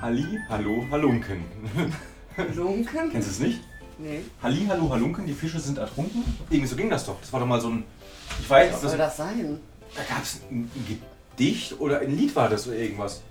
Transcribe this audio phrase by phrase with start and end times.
[0.00, 1.44] Halli, hallo, halunken.
[2.36, 3.10] Halunken?
[3.10, 3.60] Kennst du es nicht?
[3.98, 4.20] Nee.
[4.42, 6.24] Halli, hallo, halunken, die Fische sind ertrunken?
[6.48, 7.20] Irgendwie so ging das doch.
[7.20, 7.84] Das war doch mal so ein.
[8.40, 9.60] Ich weiß, Was das, soll das sein?
[9.94, 10.98] da gab es ein, ein
[11.36, 13.22] Gedicht oder ein Lied war das oder irgendwas.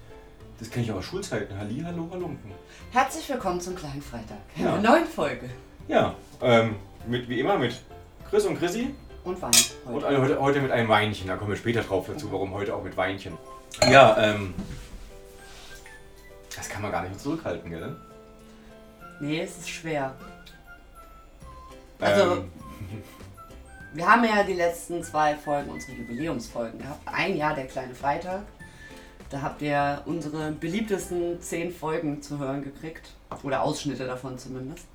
[0.59, 1.57] Das kenne ich aus Schulzeiten.
[1.57, 2.51] Halli, hallo, halunken.
[2.91, 4.37] Herzlich willkommen zum kleinen Freitag.
[4.55, 4.73] Ja.
[4.75, 5.49] Einer neuen Folge.
[5.87, 6.75] Ja, ähm,
[7.07, 7.79] mit, wie immer mit
[8.29, 8.93] Chris und Chrissy
[9.23, 9.51] Und Wein
[9.85, 10.05] und heute.
[10.07, 11.27] alle- heute, heute mit einem Weinchen.
[11.27, 13.33] Da kommen wir später drauf dazu, warum heute auch mit Weinchen.
[13.89, 14.53] Ja, ähm.
[16.55, 17.95] Das kann man gar nicht mehr zurückhalten, gell?
[19.19, 20.13] Nee, es ist schwer.
[21.99, 22.51] Also- Ähm,
[23.91, 27.01] Wir haben ja die letzten zwei Folgen, unsere Jubiläumsfolgen gehabt.
[27.07, 28.43] Ein Jahr der kleine Freitag.
[29.31, 33.09] Da habt ihr unsere beliebtesten zehn Folgen zu hören gekriegt.
[33.41, 34.85] Oder Ausschnitte davon zumindest.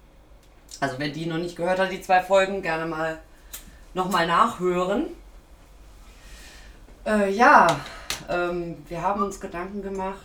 [0.79, 3.19] Also wer die noch nicht gehört hat, die zwei Folgen, gerne mal
[3.95, 5.06] nochmal nachhören.
[7.05, 7.67] Äh, ja,
[8.28, 10.21] ähm, wir haben uns Gedanken gemacht,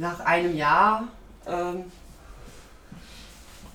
[0.00, 1.04] nach einem Jahr,
[1.46, 1.84] ähm,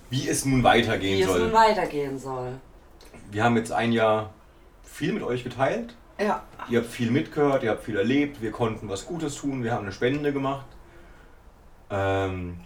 [0.10, 1.40] wie es nun weitergehen wie es soll.
[1.40, 2.54] nun weitergehen soll.
[3.32, 4.32] Wir haben jetzt ein Jahr
[4.84, 5.96] viel mit euch geteilt.
[6.20, 9.74] Ja, Ihr habt viel mitgehört, ihr habt viel erlebt, wir konnten was Gutes tun, wir
[9.74, 10.66] haben eine Spende gemacht.
[11.90, 12.58] Ähm,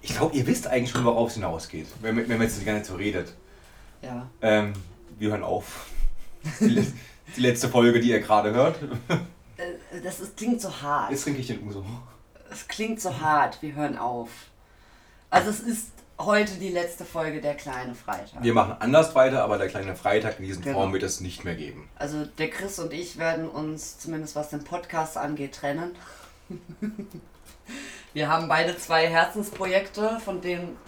[0.00, 2.86] ich glaube, ihr wisst eigentlich schon, worauf es hinausgeht, wenn, wenn man jetzt gar nicht
[2.86, 3.34] so redet.
[4.02, 4.26] ja.
[4.40, 4.72] Ähm,
[5.18, 5.86] wir hören auf.
[6.60, 6.86] Die,
[7.36, 8.78] die letzte Folge, die ihr gerade hört.
[9.56, 11.10] Äh, Das ist, klingt so hart.
[11.10, 11.84] Jetzt trinke ich den Uso.
[12.56, 13.60] Es klingt so hart.
[13.60, 14.30] Wir hören auf.
[15.28, 18.42] Also es ist heute die letzte Folge der kleine Freitag.
[18.42, 20.78] Wir machen anders weiter, aber der kleine Freitag in diesen Genau.
[20.78, 21.86] Form wird es nicht mehr geben.
[21.96, 25.94] Also der Chris und ich werden uns zumindest was den Podcast angeht trennen.
[28.14, 30.78] Wir haben beide zwei Herzensprojekte, von denen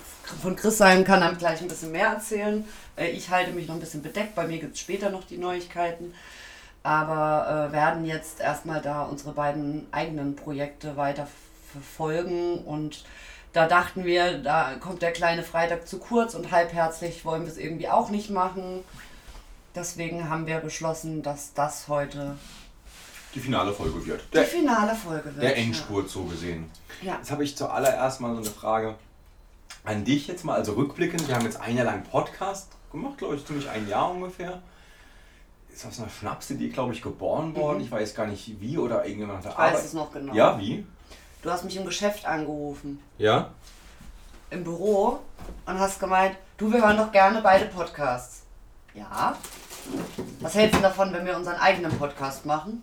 [0.40, 2.64] von Chris sein kann er gleich ein bisschen mehr erzählen.
[2.96, 5.36] Äh, Ich halte mich noch ein bisschen bedeckt, bei mir gibt es später noch die
[5.36, 6.14] Neuigkeiten.
[6.82, 11.26] Aber äh, werden jetzt erstmal da unsere beiden eigenen Projekte weiter
[11.72, 13.04] verfolgen und
[13.52, 17.58] da dachten wir, da kommt der kleine Freitag zu kurz und halbherzig wollen wir es
[17.58, 18.84] irgendwie auch nicht machen.
[19.74, 22.36] Deswegen haben wir beschlossen, dass das heute
[23.34, 24.22] Die finale Folge wird.
[24.28, 25.42] die Der, finale Folge wird.
[25.42, 26.70] der Endspurt so gesehen.
[27.02, 27.16] Ja.
[27.16, 28.96] Jetzt habe ich zuallererst mal so eine Frage
[29.84, 31.26] an dich jetzt mal, also rückblickend.
[31.28, 34.60] Wir haben jetzt ein Jahr lang Podcast gemacht, glaube ich, ziemlich ein Jahr ungefähr.
[35.72, 37.78] Ist aus einer Schnapsidee, glaube ich, geboren worden.
[37.78, 37.84] Mhm.
[37.84, 40.34] Ich weiß gar nicht wie oder irgendjemand der Ich weiß es noch genau.
[40.34, 40.84] Ja, wie?
[41.42, 43.50] Du hast mich im Geschäft angerufen, Ja?
[44.50, 45.20] im Büro,
[45.66, 48.42] und hast gemeint, du, wir hören doch gerne beide Podcasts.
[48.94, 49.36] Ja.
[50.40, 52.82] Was hältst du davon, wenn wir unseren eigenen Podcast machen?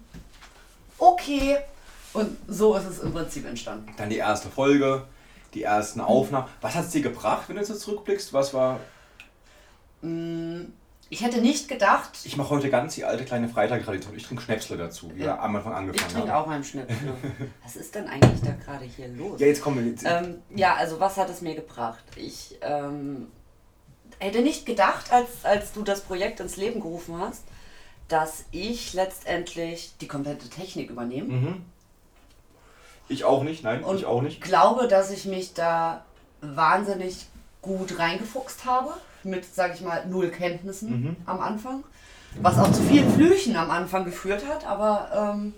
[0.98, 1.58] Okay.
[2.14, 3.94] Und so ist es im Prinzip entstanden.
[3.98, 5.04] Dann die erste Folge,
[5.54, 6.48] die ersten Aufnahmen.
[6.62, 8.32] Was hat es dir gebracht, wenn du jetzt zurückblickst?
[8.32, 8.80] Was war.
[10.02, 10.66] Mm,
[11.10, 14.16] Ich hätte nicht gedacht, Ich mache heute ganz die alte kleine Freitag-Tradition.
[14.16, 15.26] Ich trinke Schnäpsle dazu, wie Ja.
[15.36, 16.44] wir am Anfang ich angefangen trinke haben.
[16.46, 17.14] auch einen Schnäpsel.
[17.64, 19.40] Was ist denn eigentlich da gerade hier los?
[19.40, 20.04] Ja, jetzt kommen wir jetzt.
[20.06, 22.04] Ähm, ja, also was hat es mir gebracht?
[22.16, 23.28] Ich ähm,
[24.20, 27.44] hätte nicht gedacht, als, als du das Projekt ins Leben gerufen hast,
[28.08, 31.34] dass ich letztendlich die komplette Technik übernehme.
[31.34, 31.66] mhm.
[33.08, 34.42] Ich auch nicht, nein, Und ich auch nicht.
[34.42, 36.04] glaube, dass ich mich da
[36.42, 37.28] wahnsinnig
[37.66, 38.94] gut reingefuchst habe.
[39.24, 41.16] Mit, sag ich mal, null Kenntnissen Mhm.
[41.26, 41.84] am Anfang.
[42.42, 45.54] Was auch zu vielen Flüchen am Anfang geführt hat, aber ähm,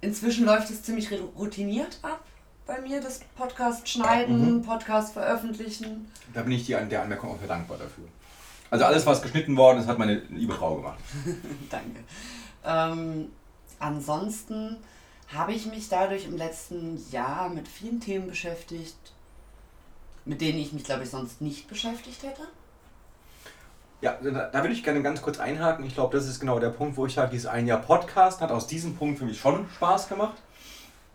[0.00, 2.20] inzwischen läuft es ziemlich routiniert ab
[2.66, 4.62] bei mir, das Podcast schneiden, Mhm.
[4.62, 6.10] Podcast veröffentlichen.
[6.34, 8.04] Da bin ich dir an der Anmerkung auch sehr dankbar dafür.
[8.70, 10.98] Also alles, was geschnitten worden ist, hat meine liebe Frau gemacht.
[11.70, 12.00] Danke.
[12.64, 13.28] Ähm,
[13.78, 14.76] ansonsten
[15.34, 18.96] habe ich mich dadurch im letzten Jahr mit vielen Themen beschäftigt,
[20.24, 22.42] mit denen ich mich, glaube ich, sonst nicht beschäftigt hätte.
[24.00, 25.84] Ja, da, da würde ich gerne ganz kurz einhaken.
[25.84, 28.50] Ich glaube, das ist genau der Punkt, wo ich sage, dieses ein Jahr Podcast hat
[28.50, 30.36] aus diesem Punkt für mich schon Spaß gemacht.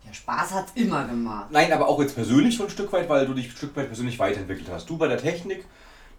[0.05, 1.47] Ja, Spaß hat es immer gemacht.
[1.49, 3.87] Nein, aber auch jetzt persönlich schon ein Stück weit, weil du dich ein Stück weit
[3.87, 4.87] persönlich weiterentwickelt hast.
[4.87, 5.65] Du bei der Technik,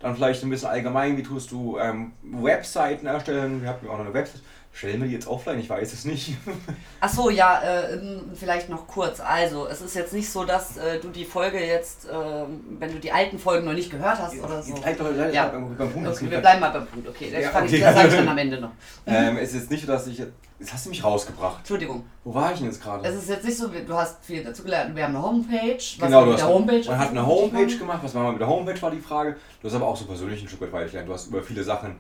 [0.00, 3.62] dann vielleicht ein bisschen allgemein, wie tust du ähm, Webseiten erstellen.
[3.62, 4.42] Wir haben ja auch noch eine Website.
[4.76, 5.58] Stellen wir die jetzt offline?
[5.58, 6.36] Ich weiß es nicht.
[7.00, 7.98] Ach so, ja, äh,
[8.34, 9.20] vielleicht noch kurz.
[9.20, 12.98] Also, es ist jetzt nicht so, dass äh, du die Folge jetzt, ähm, wenn du
[12.98, 14.74] die alten Folgen noch nicht gehört hast oder so.
[14.74, 15.48] Bleib doch bleib Ja.
[15.48, 16.08] beim, beim Punkt.
[16.10, 17.08] Okay, wir bleiben mal beim Punkt.
[17.08, 17.74] Okay, das, Ja, okay.
[17.76, 18.70] Ich, das sage ich dann am Ende noch.
[19.06, 20.18] ähm, es ist jetzt nicht so, dass ich.
[20.18, 21.58] Jetzt hast du mich rausgebracht.
[21.60, 22.04] Entschuldigung.
[22.24, 23.08] Wo war ich denn jetzt gerade?
[23.08, 24.94] Es ist jetzt nicht so, du hast viel dazu gelernt.
[24.94, 25.76] Wir haben eine Homepage.
[25.76, 28.00] Was Genau, du mit hast, der Homepage man hat eine Homepage gemacht.
[28.02, 29.36] Was machen wir mit der Homepage, war die Frage.
[29.62, 31.08] Du hast aber auch so persönlich ein Stück weit weitergelernt.
[31.08, 31.96] Du hast über viele Sachen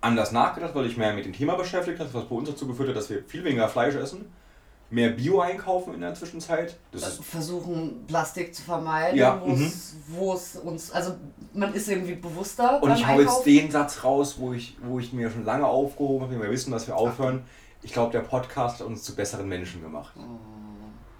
[0.00, 2.88] anders nachgedacht, weil dich mehr mit dem Thema beschäftigt hast, was bei uns dazu geführt
[2.90, 4.32] hat, dass wir viel weniger Fleisch essen,
[4.90, 6.76] mehr Bio einkaufen in der Zwischenzeit.
[6.90, 11.14] Das ist, versuchen Plastik zu vermeiden, Ja, wo es- wo es uns, also
[11.52, 15.12] man ist irgendwie bewusster und ich hau jetzt den Satz raus, wo ich, wo ich
[15.12, 17.44] mir schon lange aufgehoben habe, wir wissen, dass wir aufhören.
[17.82, 20.12] Ich glaube, der Podcast hat uns zu besseren Menschen gemacht.
[20.18, 20.22] Oh.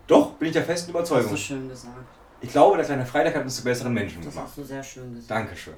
[0.06, 1.30] Doch, bin ich der festen Das hast Überzeugung.
[1.32, 1.94] du schön gesagt.
[2.42, 4.48] Ich glaube, der kleine Freitag hat uns zu besseren Menschen Das gemacht.
[4.48, 5.30] hast du sehr schön gesagt.
[5.30, 5.74] Dankeschön.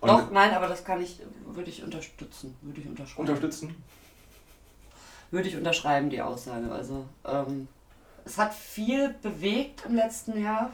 [0.00, 2.56] Und Doch, nein, aber das kann ich, würde ich unterstützen.
[2.62, 3.20] Würde ich unterschreiben.
[3.28, 3.82] unterstützen?
[5.32, 6.72] würde ich unterschreiben, die Aussage.
[6.72, 7.68] Also, ähm,
[8.24, 10.70] es hat viel bewegt im letzten Jahr.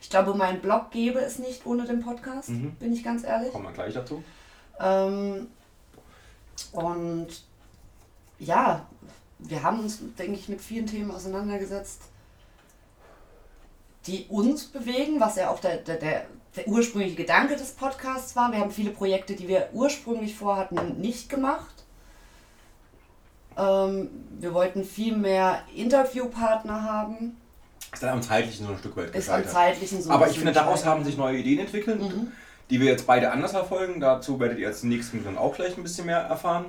[0.00, 2.76] Ich glaube, mein Blog gäbe es nicht ohne den Podcast, Mhm.
[2.76, 3.50] bin ich ganz ehrlich.
[3.50, 4.22] Kommen wir gleich dazu.
[4.78, 5.48] Ähm,
[6.70, 7.26] und
[8.38, 8.86] ja,
[9.40, 12.02] wir haben uns, denke ich, mit vielen Themen auseinandergesetzt,
[14.06, 16.26] die uns bewegen, was ja auch der, der, der,
[16.58, 18.50] der ursprüngliche Gedanke des Podcasts war.
[18.52, 21.84] Wir haben viele Projekte, die wir ursprünglich vorhatten, nicht gemacht.
[23.56, 24.08] Ähm,
[24.38, 27.36] wir wollten viel mehr Interviewpartner haben.
[27.92, 29.50] Ist dann am zeitlichen so ein Stück weit Ist am gescheitert.
[29.52, 30.90] zeitlichen so Aber ich finde, daraus gescheitert.
[30.94, 32.32] haben sich neue Ideen entwickelt, Mhm.
[32.70, 34.00] die wir jetzt beide anders verfolgen.
[34.00, 36.66] Dazu werdet ihr jetzt im nächsten dann auch gleich ein bisschen mehr erfahren.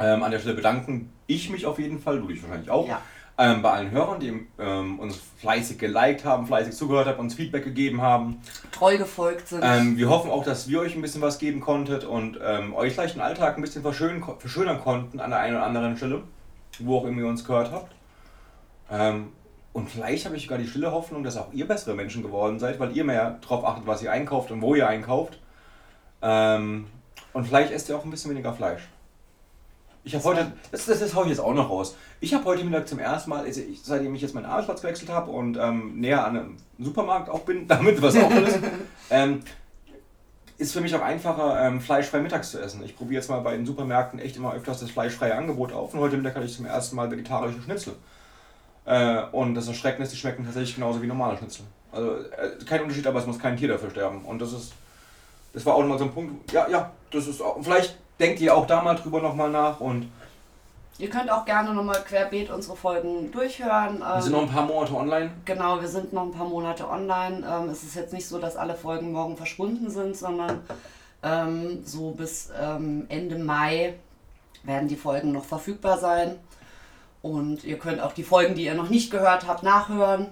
[0.00, 3.00] Ähm, an der Stelle bedanken ich mich auf jeden Fall, du dich wahrscheinlich auch, Ja.
[3.38, 7.64] Ähm, bei allen Hörern, die ähm, uns fleißig geliked haben, fleißig zugehört haben, uns Feedback
[7.64, 8.40] gegeben haben.
[8.72, 9.62] Treu gefolgt sind.
[9.62, 12.94] Ähm, wir hoffen auch, dass wir euch ein bisschen was geben konntet und ähm, euch
[12.94, 16.22] vielleicht den Alltag ein bisschen verschönern, verschönern konnten an der einen oder anderen Stelle,
[16.78, 17.94] wo auch immer ihr uns gehört habt.
[18.90, 19.32] Ähm,
[19.74, 22.80] und vielleicht habe ich sogar die stille Hoffnung, dass auch ihr bessere Menschen geworden seid,
[22.80, 25.38] weil ihr mehr darauf achtet, was ihr einkauft und wo ihr einkauft.
[26.22, 26.86] Ähm,
[27.34, 28.88] und vielleicht esst ihr auch ein bisschen weniger Fleisch.
[30.06, 31.96] Ich habe heute, das, das, das hau ich jetzt auch noch raus.
[32.20, 35.10] Ich habe heute Mittag zum ersten Mal, also ich, seitdem ich jetzt meinen Arbeitsplatz gewechselt
[35.10, 38.60] habe und ähm, näher an einem Supermarkt auch bin, damit was auch ist,
[39.10, 39.42] ähm,
[40.58, 42.84] ist für mich auch einfacher, ähm, fleischfrei mittags zu essen.
[42.84, 45.98] Ich probiere jetzt mal bei den Supermärkten echt immer öfters das fleischfreie Angebot auf und
[45.98, 47.94] heute Mittag hatte ich zum ersten Mal vegetarische Schnitzel.
[48.84, 51.64] Äh, und das Erschreckende ist, die schmecken tatsächlich genauso wie normale Schnitzel.
[51.90, 54.24] Also äh, kein Unterschied, aber es muss kein Tier dafür sterben.
[54.24, 54.72] Und das ist,
[55.52, 58.54] das war auch nochmal so ein Punkt, ja, ja, das ist auch, vielleicht denkt ihr
[58.54, 60.10] auch da mal drüber nochmal nach und
[60.98, 64.00] Ihr könnt auch gerne nochmal querbeet unsere Folgen durchhören.
[64.00, 65.30] wir sind noch ein paar Monate online.
[65.44, 67.46] Genau, wir sind noch ein paar Monate online.
[67.46, 70.60] Ähm, es ist jetzt nicht so, dass alle Folgen morgen verschwunden sind, sondern
[71.22, 73.94] ähm, so bis ähm, Ende Mai
[74.62, 76.36] werden die Folgen noch verfügbar sein.
[77.20, 80.28] Und ihr könnt auch die Folgen, die ihr noch nicht gehört habt, nachhören.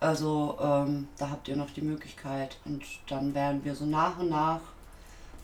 [0.00, 2.58] Also ähm, da habt ihr noch die Möglichkeit.
[2.66, 4.60] Und dann werden wir so nach und nach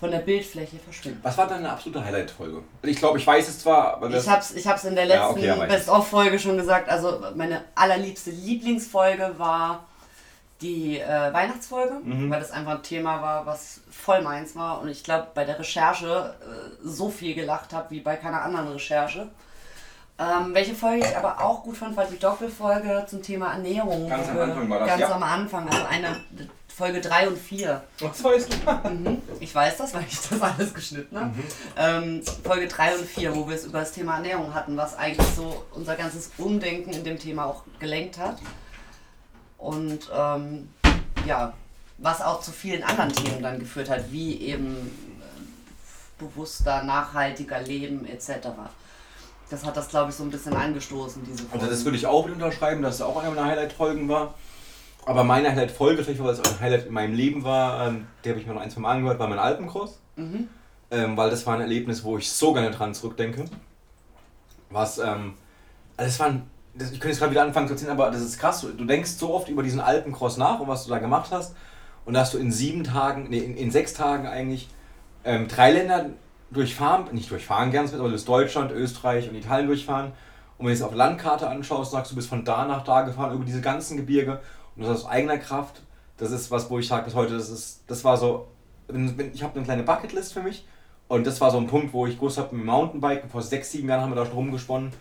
[0.00, 1.18] von der Bildfläche verschwinden.
[1.22, 2.62] Was war deine absolute Highlight-Folge?
[2.82, 5.26] Ich glaube, ich weiß es zwar, aber das Ich hab's, ich hab's in der Ja,
[5.26, 6.88] letzten okay, aber ich- Best-of-Folge schon gesagt.
[6.88, 9.84] Also meine allerliebste Lieblingsfolge war
[10.60, 12.30] die äh, Weihnachtsfolge, Mhm.
[12.30, 14.80] weil das einfach ein Thema war, was voll meins war.
[14.80, 18.68] Und ich glaube, bei der Recherche äh, so viel gelacht habe wie bei keiner anderen
[18.68, 19.28] Recherche.
[20.20, 24.08] Ähm, welche Folge ich aber auch gut fand, war die Doppelfolge zum Thema Ernährung.
[24.08, 25.10] Ganz am Anfang war das, Ganz ja.
[25.12, 26.16] am Anfang, also eine
[26.78, 27.82] Folge 3 und 4.
[27.98, 28.88] das weißt du.
[28.88, 29.20] Mhm.
[29.40, 31.34] Ich weiß das, weil ich das alles geschnitten habe.
[31.76, 35.26] Ähm, Folge 3 und 4, wo wir es über das Thema Ernährung hatten, was eigentlich
[35.34, 38.38] so unser ganzes Umdenken in dem Thema auch gelenkt hat.
[39.58, 40.69] Und ähm,
[41.26, 41.52] ja,
[41.98, 48.06] was auch zu vielen anderen Themen dann geführt hat, wie eben äh, bewusster, nachhaltiger Leben
[48.06, 48.50] etc.
[49.50, 51.64] Das hat das, glaube ich, so ein bisschen angestoßen, diese Folge.
[51.64, 54.34] Also das würde ich auch unterschreiben, dass es auch eine meiner Highlight-Folgen war.
[55.08, 58.29] Aber meine Highlight-Folge, vielleicht weil es auch ein Highlight in meinem Leben war, ähm, die
[58.29, 60.03] habe ich mir noch ein, zwei Mal angehört, war mein Alpencross.
[60.17, 60.48] Mhm.
[60.91, 63.46] Ähm, weil das war ein Erlebnis, wo ich so gerne dran zurückdenke.
[64.69, 65.32] Was, ähm,
[65.96, 66.43] also das war ein,
[66.74, 68.60] das, ich könnte jetzt gerade wieder anfangen zu erzählen, aber das ist krass.
[68.60, 71.56] Du, du denkst so oft über diesen Alpencross nach und was du da gemacht hast.
[72.05, 74.69] Und da hast du in sieben Tagen, nee, in, in sechs Tagen eigentlich
[75.24, 76.10] ähm, drei Länder
[76.50, 80.12] durchfahren, nicht durchfahren ganz mit, aber du bist Deutschland, Österreich und Italien durchfahren.
[80.58, 83.32] Und wenn du es auf Landkarte anschaust, sagst du, bist von da nach da gefahren,
[83.32, 84.41] über diese ganzen Gebirge
[84.79, 85.82] und das aus eigener Kraft.
[86.17, 88.49] Das ist was, wo ich sage bis heute, das ist, das war so,
[88.89, 90.67] ich habe eine kleine Bucketlist für mich
[91.08, 93.70] und das war so ein Punkt, wo ich gewusst habe, mit dem Mountainbiken, vor sechs,
[93.70, 94.93] sieben Jahren haben wir da schon rumgesponnen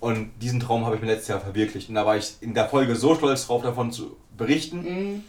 [0.00, 2.68] und diesen Traum habe ich mir letztes Jahr verwirklicht und da war ich in der
[2.68, 4.82] Folge so stolz drauf, davon zu berichten.
[4.82, 5.24] Mhm.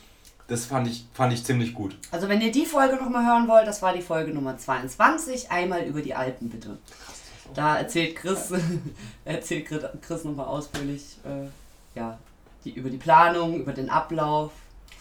[0.48, 1.98] Das fand ich, fand ich ziemlich gut.
[2.10, 5.84] Also wenn ihr die Folge nochmal hören wollt, das war die Folge Nummer 22, einmal
[5.84, 6.78] über die Alpen bitte.
[7.54, 8.54] Da erzählt Chris,
[9.26, 12.18] erzählt Chris, Chris nochmal ausführlich äh, ja,
[12.74, 14.52] die, über die Planung, über den Ablauf.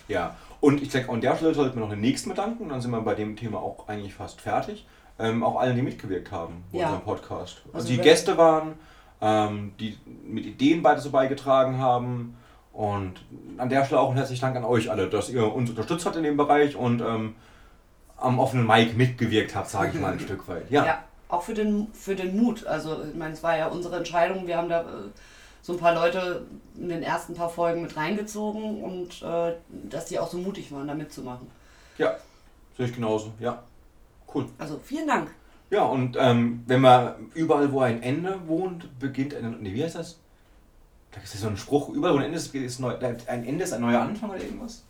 [0.08, 2.90] Ja, und ich denke, an der Stelle sollten wir noch den nächsten bedanken dann sind
[2.90, 4.86] wir bei dem Thema auch eigentlich fast fertig.
[5.18, 6.86] Ähm, auch allen, die mitgewirkt haben bei Ja.
[6.86, 7.62] unserem Podcast.
[7.66, 8.74] Also, Also die Gäste waren,
[9.20, 12.36] ähm, die mit Ideen beide so beigetragen haben.
[12.72, 13.14] Und
[13.56, 16.16] an der Stelle auch ein herzlichen Dank an euch alle, dass ihr uns unterstützt habt
[16.16, 17.34] in dem Bereich und ähm,
[18.18, 20.70] am offenen Mic mitgewirkt habt, sage ich mal ein Stück weit.
[20.70, 21.02] Ja.
[21.28, 22.66] auch für den, für den Mut.
[22.66, 24.46] Also ich meine, es war ja unsere Entscheidung.
[24.46, 24.84] Wir haben da äh,
[25.66, 26.46] so ein paar Leute
[26.76, 29.54] in den ersten paar Folgen mit reingezogen und äh,
[29.90, 31.48] dass die auch so mutig waren, da mitzumachen.
[31.98, 32.14] ja,
[32.76, 33.32] sehe ich genauso.
[33.40, 33.64] Ja,
[34.32, 34.46] cool.
[34.58, 35.32] Also vielen Dank.
[35.70, 39.60] Ja, und ähm, wenn man überall, wo ein Ende wohnt, beginnt ein.
[39.60, 40.20] Nee, wie heißt das?
[41.10, 43.64] Da ist ja so ein Spruch, überall wo ein Ende ist, ist neu, ein Ende
[43.64, 44.84] ist ein neuer Anfang oder irgendwas?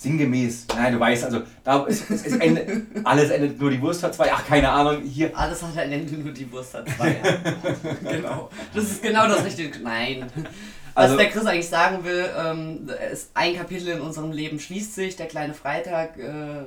[0.00, 0.66] Sinngemäß.
[0.74, 4.14] Nein, du weißt, also da ist, es, es endet, alles endet nur die Wurst hat
[4.14, 4.32] zwei.
[4.32, 5.36] Ach, keine Ahnung, hier.
[5.36, 7.20] Alles hat ein Ende, nur die Wurst hat zwei.
[8.10, 8.48] genau.
[8.74, 9.78] Das ist genau das richtige.
[9.80, 10.24] Nein.
[10.94, 14.94] Was also, der Chris eigentlich sagen will, ähm, ist ein Kapitel in unserem Leben schließt
[14.94, 16.64] sich, der kleine Freitag äh,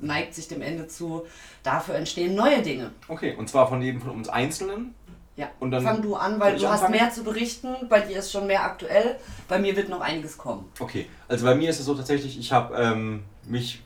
[0.00, 1.26] neigt sich dem Ende zu.
[1.64, 2.92] Dafür entstehen neue Dinge.
[3.08, 4.94] Okay, und zwar von jedem von uns Einzelnen.
[5.38, 7.68] Ja, und dann fang du an, weil du hast mehr zu berichten.
[7.88, 9.20] Bei dir ist schon mehr aktuell.
[9.46, 10.64] Bei mir wird noch einiges kommen.
[10.80, 13.80] Okay, also bei mir ist es so tatsächlich, ich habe ähm, mich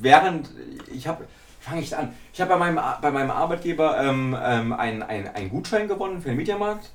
[0.00, 0.50] während,
[0.92, 1.24] ich habe,
[1.60, 5.88] fange ich an, ich habe bei meinem, bei meinem Arbeitgeber ähm, ähm, einen ein Gutschein
[5.88, 6.92] gewonnen für den Mediamarkt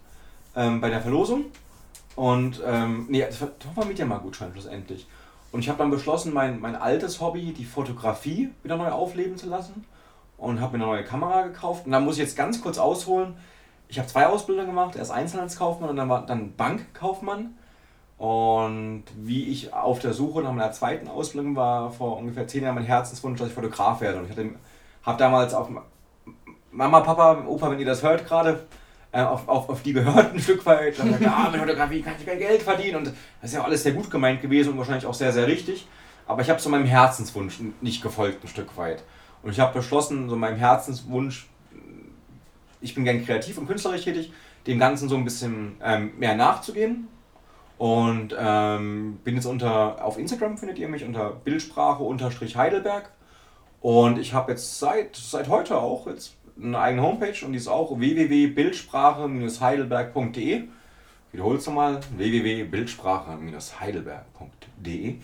[0.55, 1.45] ähm, bei der Verlosung.
[2.15, 5.07] Und, ähm, nee, das war doch mal Mediamarkt-Gutschein schlussendlich.
[5.51, 9.49] Und ich habe dann beschlossen, mein, mein altes Hobby, die Fotografie, wieder neu aufleben zu
[9.49, 9.85] lassen.
[10.37, 11.87] Und habe mir eine neue Kamera gekauft.
[11.87, 13.37] Und da muss ich jetzt ganz kurz ausholen.
[13.89, 14.95] Ich habe zwei Ausbildungen gemacht.
[14.95, 17.55] Erst Einzelhandelskaufmann und dann, war, dann Bankkaufmann.
[18.17, 22.75] Und wie ich auf der Suche nach meiner zweiten Ausbildung war, vor ungefähr zehn Jahren
[22.75, 24.19] mein Herzenswunsch, dass ich Fotograf werde.
[24.19, 24.37] Und ich
[25.03, 25.69] habe damals auf
[26.71, 28.65] Mama, Papa, Opa, wenn ihr das hört gerade,
[29.11, 30.99] äh, auf, auf, auf die gehört ein Stück weit.
[30.99, 32.97] Dann sagt, ah, mit Fotografie kann ich kein Geld verdienen.
[32.97, 35.87] Und das ist ja alles sehr gut gemeint gewesen und wahrscheinlich auch sehr, sehr richtig.
[36.25, 39.03] Aber ich habe so meinem Herzenswunsch nicht gefolgt, ein Stück weit.
[39.43, 41.47] Und ich habe beschlossen, so meinem Herzenswunsch,
[42.81, 44.31] ich bin gern kreativ und künstlerisch tätig,
[44.65, 47.07] dem Ganzen so ein bisschen ähm, mehr nachzugehen.
[47.77, 53.11] Und ähm, bin jetzt unter, auf Instagram findet ihr mich unter Bildsprache-Heidelberg.
[53.81, 57.67] Und ich habe jetzt seit, seit heute auch, jetzt eine eigene Homepage und die ist
[57.67, 60.63] auch www.bildsprache-heidelberg.de.
[61.31, 65.15] Wiederholst du mal www.bildsprache-heidelberg.de.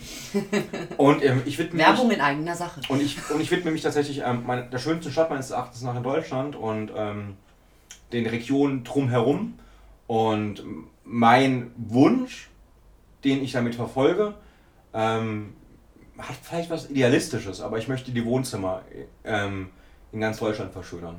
[0.98, 2.82] und ähm, ich widme Werbung mich, in eigener Sache.
[2.90, 5.96] Und ich, und ich widme mich tatsächlich ähm, meine, der schönsten Stadt meines Erachtens nach
[5.96, 7.38] in Deutschland und ähm,
[8.14, 9.56] den Regionen drumherum.
[10.08, 10.64] Und
[11.04, 12.50] mein Wunsch,
[13.24, 14.36] den ich damit verfolge,
[14.94, 15.54] ähm,
[16.18, 18.84] hat vielleicht was Idealistisches, aber ich möchte die Wohnzimmer
[19.24, 19.70] ähm,
[20.12, 21.16] in ganz Deutschland verschönern.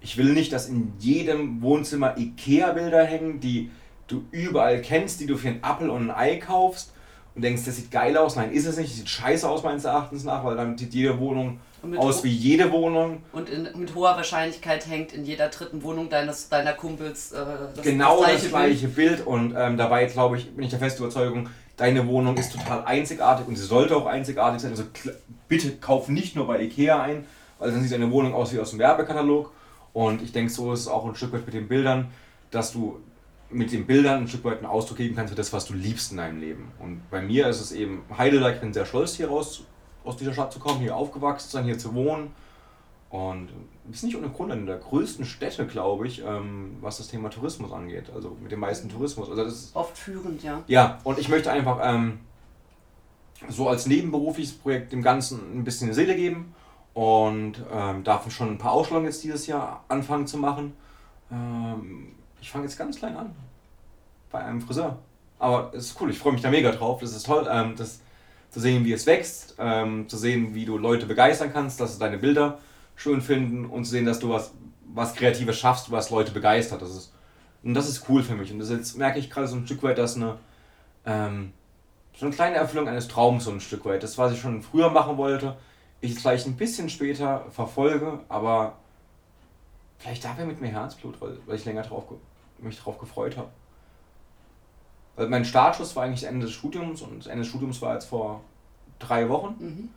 [0.00, 3.70] Ich will nicht, dass in jedem Wohnzimmer Ikea-Bilder hängen, die
[4.06, 6.92] du überall kennst, die du für einen Apfel und ein Ei kaufst
[7.34, 8.36] und denkst, das sieht geil aus.
[8.36, 8.94] Nein, ist es nicht.
[8.94, 11.60] Sieht scheiße aus meines Erachtens nach, weil dann sieht jede Wohnung
[11.96, 13.22] aus wie jede Wohnung.
[13.32, 17.44] Und in, mit hoher Wahrscheinlichkeit hängt in jeder dritten Wohnung deines, deiner Kumpels äh,
[17.74, 19.16] das, genau das gleiche, das gleiche Bild.
[19.16, 19.26] Bild.
[19.26, 23.46] Und ähm, dabei, glaube ich, bin ich der festen Überzeugung, deine Wohnung ist total einzigartig
[23.46, 24.72] und sie sollte auch einzigartig sein.
[24.72, 24.84] Also
[25.48, 27.24] bitte kauf nicht nur bei Ikea ein,
[27.58, 29.52] weil dann sieht deine Wohnung aus wie aus dem Werbekatalog.
[29.92, 32.08] Und ich denke, so ist es auch ein Stück weit mit den Bildern,
[32.50, 33.00] dass du
[33.50, 36.10] mit den Bildern ein Stück weit einen Ausdruck geben kannst für das, was du liebst
[36.10, 36.70] in deinem Leben.
[36.78, 39.62] Und bei mir ist es eben Heidelberg, ich bin sehr stolz hier raus,
[40.08, 42.32] aus dieser Stadt zu kommen, hier aufgewachsen zu sein, hier zu wohnen.
[43.10, 43.48] Und
[43.90, 47.72] ist nicht ohne Grund eine der größten Städte, glaube ich, ähm, was das Thema Tourismus
[47.72, 48.10] angeht.
[48.14, 49.30] Also mit dem meisten Tourismus.
[49.30, 50.62] Also das Oft führend, ja.
[50.66, 52.20] Ja, und ich möchte einfach ähm,
[53.48, 56.54] so als nebenberufliches Projekt dem Ganzen ein bisschen Seele geben
[56.92, 60.74] und ähm, darf schon ein paar Ausstellungen jetzt dieses Jahr anfangen zu machen.
[61.30, 63.34] Ähm, ich fange jetzt ganz klein an.
[64.30, 64.98] Bei einem Friseur.
[65.38, 67.00] Aber es ist cool, ich freue mich da mega drauf.
[67.00, 68.00] Das ist toll, ähm, das,
[68.50, 71.98] zu sehen, wie es wächst, ähm, zu sehen, wie du Leute begeistern kannst, dass sie
[71.98, 72.58] deine Bilder
[72.96, 74.52] schön finden und zu sehen, dass du was,
[74.86, 76.82] was Kreatives schaffst, was Leute begeistert.
[76.82, 77.12] Das ist,
[77.62, 78.52] und das ist cool für mich.
[78.52, 80.38] Und das jetzt merke ich gerade so ein Stück weit, dass eine,
[81.04, 81.52] ähm,
[82.16, 84.02] so eine kleine Erfüllung eines Traums so ein Stück weit.
[84.02, 85.56] Das, was ich schon früher machen wollte,
[86.00, 88.76] ich es vielleicht ein bisschen später verfolge, aber
[89.98, 92.04] vielleicht dafür mit mir Herzblut, weil, weil ich länger drauf,
[92.58, 93.50] mich darauf gefreut habe.
[95.18, 97.94] Weil mein Startschuss war eigentlich das Ende des Studiums und das Ende des Studiums war
[97.94, 98.40] jetzt vor
[98.98, 99.56] drei Wochen.
[99.58, 99.88] Mhm.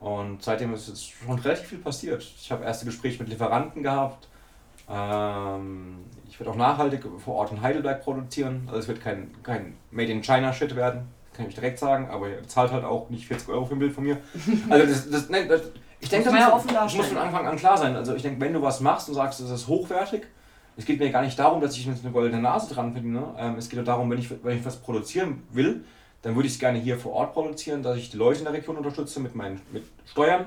[0.00, 2.22] Und seitdem ist jetzt schon relativ viel passiert.
[2.22, 4.28] Ich habe erste Gespräche mit Lieferanten gehabt.
[4.88, 8.62] Ähm, ich werde auch nachhaltig vor Ort in Heidelberg produzieren.
[8.66, 12.28] Also es wird kein, kein Made in China Shit werden kann ich direkt sagen, aber
[12.28, 14.18] ihr zahlt halt auch nicht 40 Euro für ein Bild von mir.
[14.68, 15.62] Also das, das, nein, das
[16.00, 17.96] ich denke, das, muss, das muss von Anfang an klar sein.
[17.96, 20.26] Also ich denke, wenn du was machst und sagst, das ist hochwertig,
[20.78, 23.34] es geht mir gar nicht darum, dass ich mit eine goldene Nase dran verdiene.
[23.36, 25.84] Ähm, es geht darum, wenn ich, wenn ich was produzieren will,
[26.22, 28.54] dann würde ich es gerne hier vor Ort produzieren, dass ich die Leute in der
[28.54, 30.46] Region unterstütze mit meinen mit Steuern,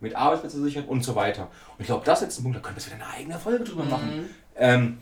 [0.00, 1.42] mit Arbeitsplätze sichern und so weiter.
[1.42, 3.64] Und ich glaube, das ist jetzt ein Punkt, da können wir wieder eine eigene Folge
[3.64, 3.90] drüber mhm.
[3.90, 4.30] machen.
[4.56, 4.98] Ähm,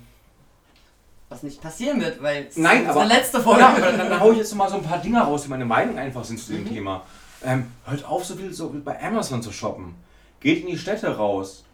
[1.30, 3.60] was nicht passieren wird, weil es Nein, ist aber, letzte Folge.
[3.60, 5.64] Ja, aber dann, dann haue ich jetzt mal so ein paar Dinge raus, die meine
[5.64, 6.68] Meinung einfach sind zu dem mhm.
[6.68, 7.02] Thema.
[7.42, 9.94] Ähm, hört auf, so viel so bei Amazon zu shoppen.
[10.40, 11.64] Geht in die Städte raus.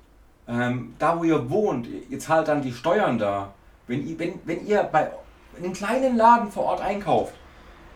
[0.49, 3.53] Ähm, da, wo ihr wohnt, ihr zahlt dann die Steuern da.
[3.87, 5.11] Wenn ihr, wenn, wenn ihr bei
[5.57, 7.35] einem kleinen Laden vor Ort einkauft,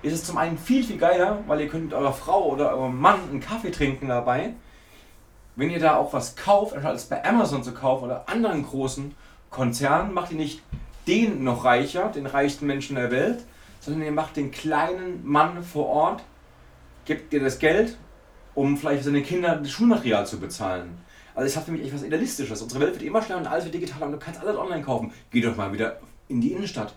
[0.03, 3.01] ist es zum einen viel, viel geiler, weil ihr könnt mit eurer Frau oder eurem
[3.01, 4.55] Mann einen Kaffee trinken dabei.
[5.57, 9.15] Wenn ihr da auch was kauft, anstatt es bei Amazon zu kaufen oder anderen großen
[9.51, 10.63] Konzernen, macht ihr nicht
[11.07, 13.45] den noch reicher, den reichsten Menschen der Welt,
[13.81, 16.25] sondern ihr macht den kleinen Mann vor Ort,
[17.05, 17.97] gebt dir das Geld,
[18.55, 20.99] um vielleicht seine Kinder das Schulmaterial zu bezahlen.
[21.37, 22.63] Also es hat für mich etwas Idealistisches.
[22.63, 25.13] Unsere Welt wird immer schneller und alles wird digitaler und du kannst alles online kaufen.
[25.31, 26.95] Geh doch mal wieder in die Innenstadt.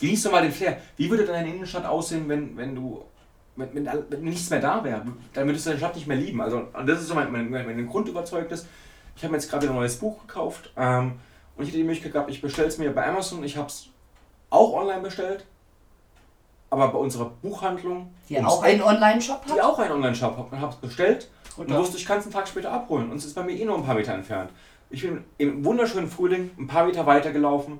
[0.00, 0.80] Genieß doch mal den Flair.
[0.96, 3.04] Wie würde deine Innenstadt aussehen, wenn, wenn du
[3.56, 5.02] wenn, wenn, wenn nichts mehr da wäre?
[5.34, 6.40] Dann würdest du deine Stadt nicht mehr lieben.
[6.40, 8.64] Also das ist so mein, mein, mein Grundüberzeugnis.
[9.16, 11.18] Ich habe mir jetzt gerade ein neues Buch gekauft ähm,
[11.56, 13.42] und ich hätte die Möglichkeit gehabt, ich bestelle es mir bei Amazon.
[13.42, 13.88] Ich habe es
[14.50, 15.44] auch online bestellt
[16.70, 18.12] aber bei unserer Buchhandlung.
[18.28, 19.56] Die auch einen Online-Shop hat?
[19.56, 20.52] Die auch einen Online-Shop hat.
[20.52, 23.10] Und habe es bestellt und, wusste, ich kann es einen Tag später abholen.
[23.10, 24.50] Und es ist bei mir eh nur ein paar Meter entfernt.
[24.90, 27.78] Ich bin im wunderschönen Frühling ein paar Meter weiter gelaufen.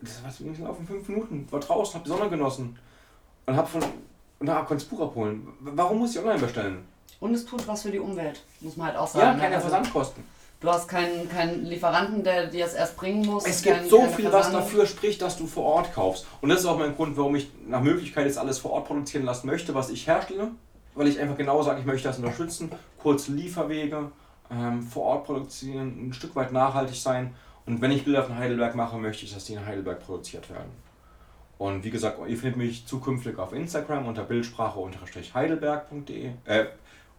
[0.00, 1.46] Das war was gelaufen, fünf Minuten.
[1.50, 2.78] War draußen, habe die Sonne genossen.
[3.46, 3.82] Und habe von.
[4.40, 5.48] Und habe das Buch abholen.
[5.58, 6.84] Warum muss ich online bestellen?
[7.18, 9.26] Und es tut was für die Umwelt, muss man halt auch sagen.
[9.26, 9.40] Ja, ne?
[9.40, 10.22] keine also, Versandkosten.
[10.60, 13.46] Du hast keinen, keinen Lieferanten, der dir es erst bringen muss.
[13.46, 16.26] Es gibt kein, so viel, was dafür spricht, dass du vor Ort kaufst.
[16.40, 19.24] Und das ist auch mein Grund, warum ich nach Möglichkeit jetzt alles vor Ort produzieren
[19.24, 20.50] lassen möchte, was ich herstelle.
[20.98, 22.70] Weil ich einfach genau sage, ich möchte das unterstützen.
[22.98, 24.10] Kurze Lieferwege,
[24.50, 27.34] ähm, vor Ort produzieren, ein Stück weit nachhaltig sein.
[27.66, 30.70] Und wenn ich Bilder von Heidelberg mache, möchte ich, dass die in Heidelberg produziert werden.
[31.58, 36.66] Und wie gesagt, ihr findet mich zukünftig auf Instagram unter bildsprache-heidelberg.de, äh,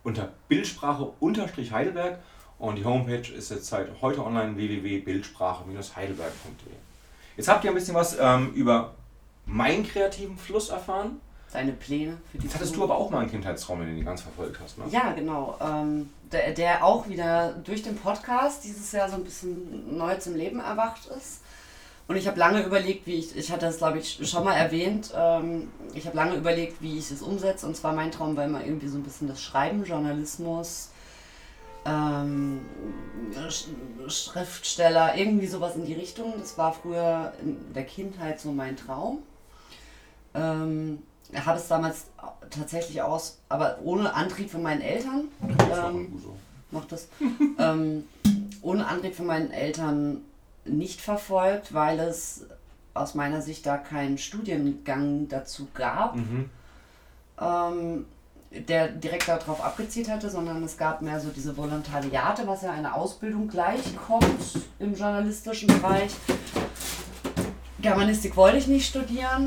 [0.04, 2.20] unter bildsprache-heidelberg
[2.58, 6.74] und die Homepage ist jetzt seit heute online www.bildsprache-heidelberg.de.
[7.38, 8.96] Jetzt habt ihr ein bisschen was ähm, über
[9.46, 11.22] meinen kreativen Fluss erfahren.
[11.52, 14.22] Deine Pläne für die Jetzt hattest du aber auch mal einen Kindheitstraum, den du ganz
[14.22, 14.86] verfolgt hast, ne?
[14.92, 15.58] Ja, genau.
[15.60, 20.36] Ähm, der, der auch wieder durch den Podcast dieses Jahr so ein bisschen neu zum
[20.36, 21.42] Leben erwacht ist.
[22.08, 25.12] Und ich habe lange überlegt, wie ich, ich hatte das glaube ich schon mal erwähnt,
[25.16, 27.66] ähm, ich habe lange überlegt, wie ich es umsetze.
[27.66, 30.90] Und zwar mein Traum war immer irgendwie so ein bisschen das Schreiben, Journalismus,
[31.86, 32.62] ähm,
[34.08, 36.34] Schriftsteller, irgendwie sowas in die Richtung.
[36.38, 39.20] Das war früher in der Kindheit so mein Traum.
[40.34, 41.04] Ähm,
[41.36, 42.08] hat es damals
[42.50, 45.26] tatsächlich aus, aber ohne Antrieb von meinen Eltern.
[45.72, 46.22] Ähm,
[46.72, 47.08] macht das.
[47.60, 48.06] ähm,
[48.62, 50.22] ohne Antrieb von meinen Eltern
[50.66, 52.46] nicht verfolgt, weil es
[52.94, 56.16] aus meiner Sicht da keinen Studiengang dazu gab.
[56.16, 56.50] Mhm.
[57.40, 58.06] Ähm,
[58.52, 62.96] der direkt darauf abgezielt hatte, sondern es gab mehr so diese Volontariate, was ja eine
[62.96, 64.26] Ausbildung gleichkommt
[64.80, 66.12] im journalistischen Bereich.
[67.80, 69.46] Germanistik wollte ich nicht studieren.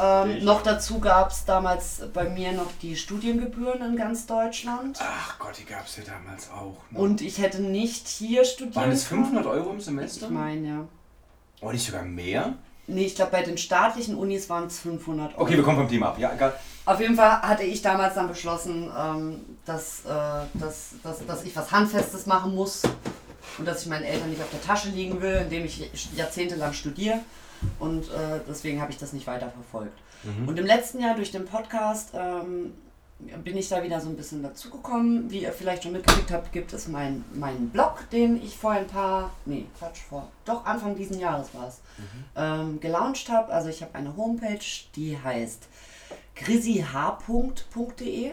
[0.00, 4.98] Ähm, noch dazu gab es damals bei mir noch die Studiengebühren in ganz Deutschland.
[5.00, 6.76] Ach Gott, die gab es ja damals auch.
[6.90, 6.98] Ne?
[6.98, 8.76] Und ich hätte nicht hier studiert.
[8.76, 10.26] Waren es 500 Euro im Semester?
[10.26, 10.84] Ich meine, ja.
[11.60, 12.54] Oh, nicht sogar mehr?
[12.86, 15.42] Nee, ich glaube, bei den staatlichen Unis waren es 500 Euro.
[15.42, 16.18] Okay, wir kommen vom Thema ab.
[16.18, 16.54] Ja, egal.
[16.84, 20.08] Auf jeden Fall hatte ich damals dann beschlossen, ähm, dass, äh,
[20.54, 22.82] dass, dass, dass ich was Handfestes machen muss
[23.56, 27.20] und dass ich meinen Eltern nicht auf der Tasche liegen will, indem ich jahrzehntelang studiere.
[27.78, 29.98] Und äh, deswegen habe ich das nicht weiter verfolgt.
[30.22, 30.48] Mhm.
[30.48, 32.72] Und im letzten Jahr durch den Podcast ähm,
[33.18, 35.30] bin ich da wieder so ein bisschen dazugekommen.
[35.30, 38.86] Wie ihr vielleicht schon mitgekriegt habt, gibt es meinen mein Blog, den ich vor ein
[38.86, 42.24] paar, nee, Quatsch, vor, doch Anfang diesen Jahres war es, mhm.
[42.36, 43.52] ähm, gelauncht habe.
[43.52, 44.64] Also ich habe eine Homepage,
[44.96, 45.68] die heißt
[46.34, 48.32] chrissyh.de.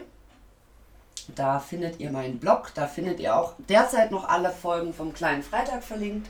[1.35, 5.43] Da findet ihr meinen Blog, da findet ihr auch derzeit noch alle Folgen vom kleinen
[5.43, 6.27] Freitag verlinkt.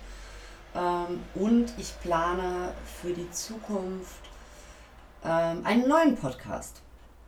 [0.76, 4.22] Ähm, und ich plane für die Zukunft
[5.24, 6.82] ähm, einen neuen Podcast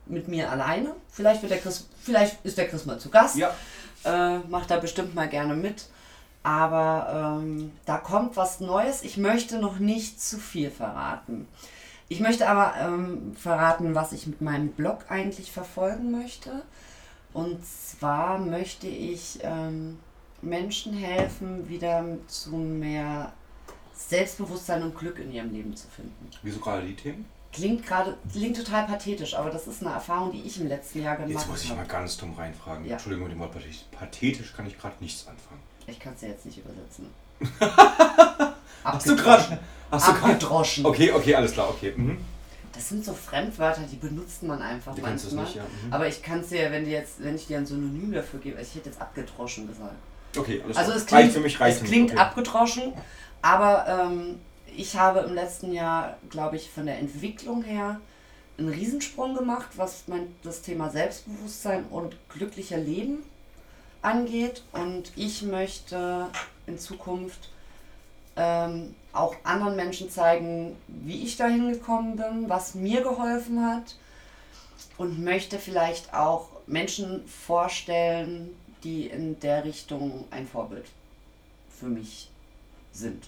[0.06, 0.96] mit mir alleine.
[1.10, 3.36] Vielleicht, wird der Chris, vielleicht ist der Chris mal zu Gast.
[3.36, 3.54] Ja.
[4.06, 5.88] Äh, macht da bestimmt mal gerne mit.
[6.44, 9.04] Aber ähm, da kommt was Neues.
[9.04, 11.48] Ich möchte noch nicht zu viel verraten.
[12.10, 16.64] Ich möchte aber ähm, verraten, was ich mit meinem Blog eigentlich verfolgen möchte.
[17.32, 20.00] Und zwar möchte ich ähm,
[20.44, 23.34] Menschen helfen, wieder zu mehr
[23.96, 26.30] Selbstbewusstsein und Glück in ihrem Leben zu finden.
[26.42, 27.26] Wieso gerade die Themen?
[27.52, 31.16] Klingt gerade, klingt total pathetisch, aber das ist eine Erfahrung, die ich im letzten Jahr
[31.16, 31.40] gemacht habe.
[31.40, 31.78] Jetzt muss ich hab.
[31.78, 32.86] mal ganz dumm reinfragen.
[32.86, 32.94] Ja.
[32.94, 33.86] Entschuldigung mit dem Wort pathetisch.
[33.92, 35.62] Pathetisch kann ich gerade nichts anfangen.
[35.86, 37.08] Ich kann es ja jetzt nicht übersetzen.
[38.84, 39.60] Hast du gerade...
[39.92, 40.86] Abgedroschen.
[40.88, 41.94] Okay, okay, alles klar, okay.
[41.96, 42.18] Mhm.
[42.74, 45.46] Das sind so Fremdwörter, die benutzt man einfach die manchmal.
[45.46, 45.64] Nicht, ja.
[45.64, 45.94] mhm.
[45.94, 48.74] Aber ich kann es dir, wenn, jetzt, wenn ich dir ein Synonym dafür gebe, ich
[48.74, 49.94] hätte jetzt abgedroschen gesagt.
[50.38, 50.92] Okay, alles also.
[50.94, 52.20] Es klingt, reicht für mich, reicht Es klingt okay.
[52.20, 52.94] abgedroschen,
[53.42, 54.40] aber ähm,
[54.76, 58.00] ich habe im letzten Jahr, glaube ich, von der Entwicklung her
[58.58, 63.24] einen Riesensprung gemacht, was mein, das Thema Selbstbewusstsein und glücklicher Leben
[64.02, 64.64] angeht.
[64.72, 66.28] Und ich möchte
[66.68, 67.50] in Zukunft
[68.36, 73.96] ähm, auch anderen Menschen zeigen, wie ich dahin gekommen bin, was mir geholfen hat.
[74.98, 80.86] Und möchte vielleicht auch Menschen vorstellen, die in der Richtung ein Vorbild
[81.70, 82.30] für mich
[82.92, 83.28] sind.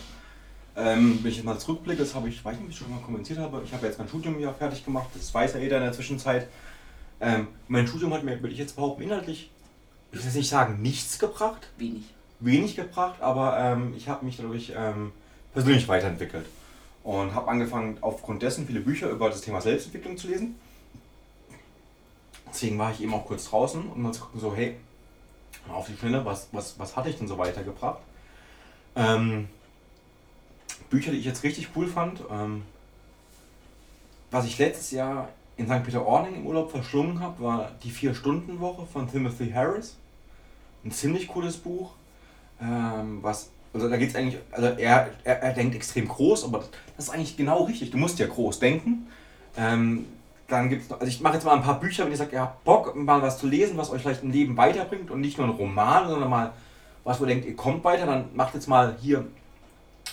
[0.76, 3.00] ähm, wenn ich jetzt mal zurückblicke, das habe ich, weiß nicht, ob ich schon mal
[3.00, 5.84] kommentiert habe, ich habe jetzt mein Studium ja fertig gemacht, das weiß ja jeder in
[5.84, 6.48] der Zwischenzeit.
[7.20, 9.50] Ähm, mein Studium hat mir, würde ich jetzt behaupten, inhaltlich,
[10.10, 11.68] ich will jetzt nicht sagen, nichts gebracht.
[11.78, 12.04] Wenig.
[12.40, 15.12] Wenig gebracht, aber ähm, ich habe mich dadurch ähm,
[15.52, 16.46] persönlich weiterentwickelt.
[17.02, 20.56] Und habe angefangen, aufgrund dessen viele Bücher über das Thema Selbstentwicklung zu lesen.
[22.54, 24.76] Deswegen war ich eben auch kurz draußen, um mal zu gucken, so, hey,
[25.68, 27.98] auf die Schnelle, was, was, was hatte ich denn so weitergebracht?
[28.94, 29.48] Ähm,
[30.88, 32.62] Bücher, die ich jetzt richtig cool fand, ähm,
[34.30, 35.82] was ich letztes Jahr in St.
[35.82, 39.96] Peter-Ording im Urlaub verschlungen habe, war Die Vier-Stunden-Woche von Timothy Harris.
[40.84, 41.90] Ein ziemlich cooles Buch,
[42.60, 46.62] ähm, was, also da geht es eigentlich, also er, er, er denkt extrem groß, aber
[46.96, 47.90] das ist eigentlich genau richtig.
[47.90, 49.08] Du musst ja groß denken.
[49.56, 50.06] Ähm,
[50.48, 52.40] dann gibt es, also ich mache jetzt mal ein paar Bücher, wenn ihr sagt, ihr
[52.40, 55.46] habt Bock, mal was zu lesen, was euch vielleicht im Leben weiterbringt und nicht nur
[55.46, 56.52] ein Roman, sondern mal
[57.04, 59.26] was, wo ihr denkt, ihr kommt weiter, dann macht jetzt mal hier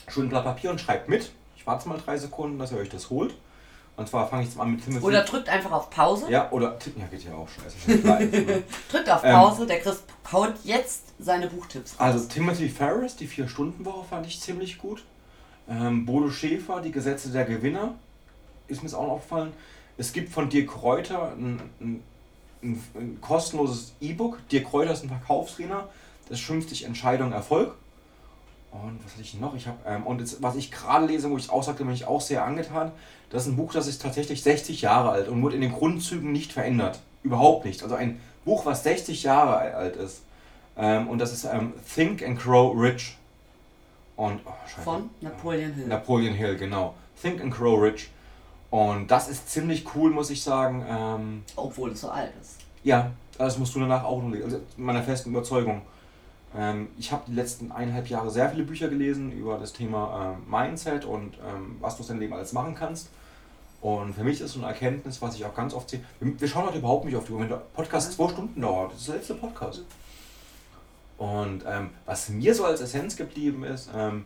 [0.07, 1.31] schön ein Blatt Papier und schreibt mit.
[1.55, 3.35] Ich warte mal drei Sekunden, dass ihr euch das holt.
[3.97, 5.05] Und zwar fange ich jetzt mal mit Timothy.
[5.05, 6.25] Oder drückt einfach auf Pause.
[6.29, 7.99] Ja, oder ja, geht ja auch scheiße.
[8.91, 11.99] drückt auf Pause, ähm, der Chris haut jetzt seine Buchtipps raus.
[11.99, 15.03] Also Timothy Ferris, die Vier-Stunden-Woche fand ich ziemlich gut.
[15.69, 17.93] Ähm, Bodo Schäfer, die Gesetze der Gewinner,
[18.67, 19.53] ist mir auch noch aufgefallen.
[19.97, 22.03] Es gibt von Dirk Kräuter ein, ein,
[22.63, 24.47] ein, ein kostenloses E-Book.
[24.49, 25.89] Dirk Kräuter ist ein Verkaufstrainer.
[26.29, 27.75] Das schimpft sich Entscheidung Erfolg.
[28.71, 29.53] Und was hatte ich noch?
[29.55, 32.07] Ich habe ähm, und jetzt, was ich gerade lese, wo ich auch sagte, bin ich
[32.07, 32.91] auch sehr angetan.
[33.29, 36.31] Das ist ein Buch, das ist tatsächlich 60 Jahre alt und wurde in den Grundzügen
[36.31, 36.99] nicht verändert.
[37.23, 37.83] Überhaupt nicht.
[37.83, 40.21] Also ein Buch, was 60 Jahre alt ist.
[40.77, 43.17] Ähm, und das ist ähm, Think and Grow Rich.
[44.15, 44.51] Und, oh,
[44.83, 45.87] Von Napoleon Hill.
[45.87, 46.95] Napoleon Hill, genau.
[47.21, 48.09] Think and Grow Rich.
[48.71, 50.83] Und das ist ziemlich cool, muss ich sagen.
[50.89, 52.55] Ähm, Obwohl es so alt ist.
[52.83, 54.45] Ja, das musst du danach auch noch lesen.
[54.45, 55.81] Also meiner festen Überzeugung.
[56.57, 60.49] Ähm, ich habe die letzten eineinhalb Jahre sehr viele Bücher gelesen über das Thema äh,
[60.49, 63.09] Mindset und ähm, was du aus deinem Leben alles machen kannst.
[63.81, 66.03] Und für mich ist so eine Erkenntnis, was ich auch ganz oft sehe.
[66.19, 67.41] Wir, wir schauen heute überhaupt nicht auf die Uhr.
[67.41, 69.83] Wenn der Podcast zwei Stunden dauert, das ist der letzte Podcast.
[71.17, 74.25] Und ähm, was mir so als Essenz geblieben ist, ähm,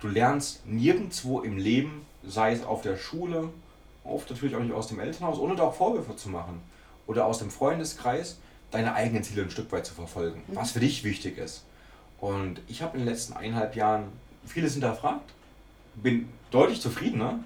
[0.00, 3.50] du lernst nirgendwo im Leben sei es auf der Schule,
[4.04, 6.60] oft natürlich auch nicht aus dem Elternhaus, ohne da auch Vorwürfe zu machen.
[7.06, 8.38] Oder aus dem Freundeskreis,
[8.70, 10.56] deine eigenen Ziele ein Stück weit zu verfolgen, mhm.
[10.56, 11.64] was für dich wichtig ist.
[12.18, 14.04] Und ich habe in den letzten eineinhalb Jahren
[14.44, 15.32] vieles hinterfragt,
[15.94, 17.40] bin deutlich zufriedener.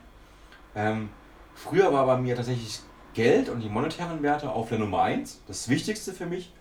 [0.75, 1.09] Ähm,
[1.55, 2.81] früher war bei mir tatsächlich
[3.15, 6.53] Geld und die monetären Werte auf der Nummer 1, das Wichtigste für mich,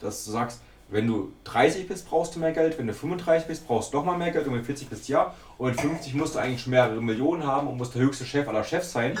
[0.00, 2.78] dass du sagst, wenn du 30 bist, brauchst du mehr Geld.
[2.78, 4.46] Wenn du 35 bist, brauchst du noch mal mehr Geld.
[4.46, 5.34] Und wenn du 40 bist, ja.
[5.58, 8.46] Und mit 50 musst du eigentlich schon mehrere Millionen haben und musst der höchste Chef
[8.48, 9.18] aller Chefs sein.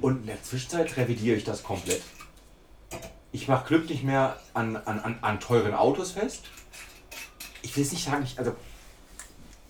[0.00, 2.02] Und in der Zwischenzeit revidiere ich das komplett.
[3.32, 6.46] Ich mache Glück nicht mehr an, an, an, an teuren Autos fest.
[7.62, 8.54] Ich will es nicht sagen, ich, also.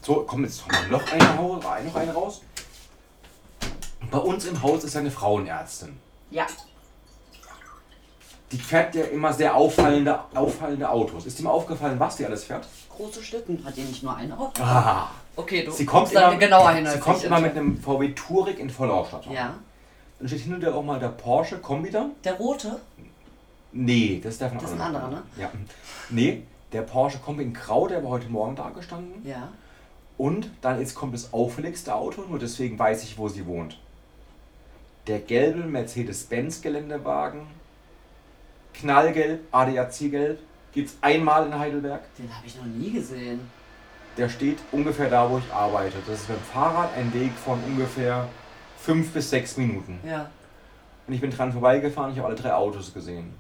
[0.03, 2.41] So, komm jetzt noch eine, noch eine raus.
[4.11, 5.99] Bei uns im Haus ist eine Frauenärztin.
[6.31, 6.47] Ja.
[8.53, 11.27] Die fährt ja immer sehr auffallende, auffallende Autos.
[11.27, 12.67] Ist dir mal aufgefallen, was die alles fährt?
[12.89, 13.65] Große Schlitten.
[13.65, 14.63] Hat die nicht nur eine Auto?
[14.63, 15.09] Ah.
[15.37, 16.87] Okay, du Sie kommt immer, genauer hin.
[16.87, 19.33] sie kommt immer mit einem VW Touareg in Vollausstattung.
[19.33, 19.55] Ja.
[20.19, 22.07] Dann steht hin und wieder auch mal der Porsche Kombi da.
[22.25, 22.81] Der rote?
[23.73, 25.23] Nee, das ist der von Das ist ein anderer, ne?
[25.39, 25.51] Ja.
[26.11, 29.25] Nee, der Porsche Kombi in Grau, der war heute Morgen da gestanden.
[29.25, 29.49] Ja.
[30.19, 33.79] Und dann jetzt kommt das auffälligste Auto, nur deswegen weiß ich, wo sie wohnt.
[35.07, 37.47] Der gelbe Mercedes-Benz Geländewagen,
[38.81, 40.39] knallgelb, ADAC-gelb,
[40.73, 42.03] gibt's einmal in Heidelberg.
[42.19, 43.41] Den habe ich noch nie gesehen.
[44.17, 45.97] Der steht ungefähr da, wo ich arbeite.
[46.07, 48.29] Das ist mit dem Fahrrad ein Weg von ungefähr
[48.79, 50.01] fünf bis sechs Minuten.
[50.07, 50.31] Ja.
[51.07, 53.33] Und ich bin dran vorbeigefahren, ich habe alle drei Autos gesehen.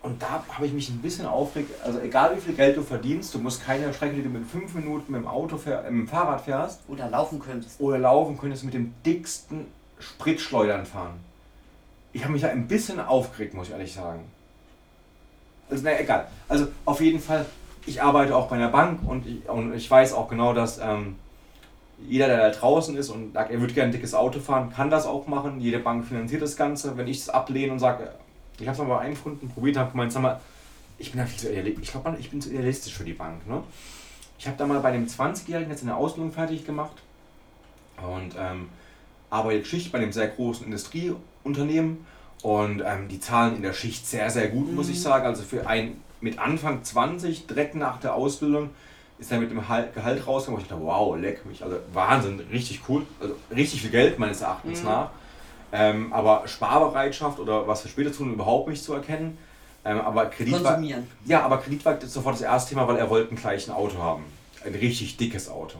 [0.00, 1.70] Und da habe ich mich ein bisschen aufgeregt.
[1.84, 4.72] Also egal wie viel Geld du verdienst, du musst keine Strecke, die du mit fünf
[4.74, 7.80] Minuten mit dem Auto fähr, äh, mit dem Fahrrad fährst Oder laufen könntest.
[7.80, 9.66] oder laufen könntest mit dem dicksten
[9.98, 11.20] Spritschleudern fahren.
[12.12, 14.20] Ich habe mich da ein bisschen aufgeregt, muss ich ehrlich sagen.
[15.70, 16.28] Also, na egal.
[16.48, 17.44] Also auf jeden Fall,
[17.84, 21.16] ich arbeite auch bei einer Bank und ich, und ich weiß auch genau, dass ähm,
[22.06, 24.88] jeder, der da draußen ist und sagt, er würde gerne ein dickes Auto fahren, kann
[24.88, 25.60] das auch machen.
[25.60, 26.96] Jede Bank finanziert das Ganze.
[26.96, 28.12] Wenn ich es ablehne und sage,
[28.58, 30.40] ich habe es mal bei einem Kunden probiert, habe gemeint, sag mal,
[30.98, 31.52] ich bin da viel zu.
[31.52, 33.46] Ich glaube, ich bin zu idealistisch für die Bank.
[33.46, 33.62] Ne?
[34.38, 36.96] Ich habe da mal bei dem 20-Jährigen jetzt eine Ausbildung fertig gemacht
[37.96, 38.68] und ähm,
[39.30, 40.66] arbeitet Schicht bei einem sehr großen
[41.58, 42.06] Industrieunternehmen
[42.42, 45.26] und ähm, die zahlen in der Schicht sehr, sehr gut, muss ich sagen.
[45.26, 48.70] Also für einen mit Anfang 20, direkt nach der Ausbildung,
[49.18, 50.62] ist er mit dem Hal- Gehalt rausgekommen.
[50.62, 51.62] Ich dachte, wow, leck mich.
[51.64, 53.04] Also Wahnsinn, richtig cool.
[53.20, 54.88] Also richtig viel Geld meines Erachtens Mhm.
[54.88, 55.10] nach.
[55.72, 59.36] Ähm, aber Sparbereitschaft oder was für später tun, überhaupt nicht zu erkennen.
[59.84, 60.78] Ähm, aber Kredit war,
[61.26, 64.24] ja, aber Kredit war sofort das erste Thema, weil er wollte gleich ein Auto haben.
[64.64, 65.78] Ein richtig dickes Auto.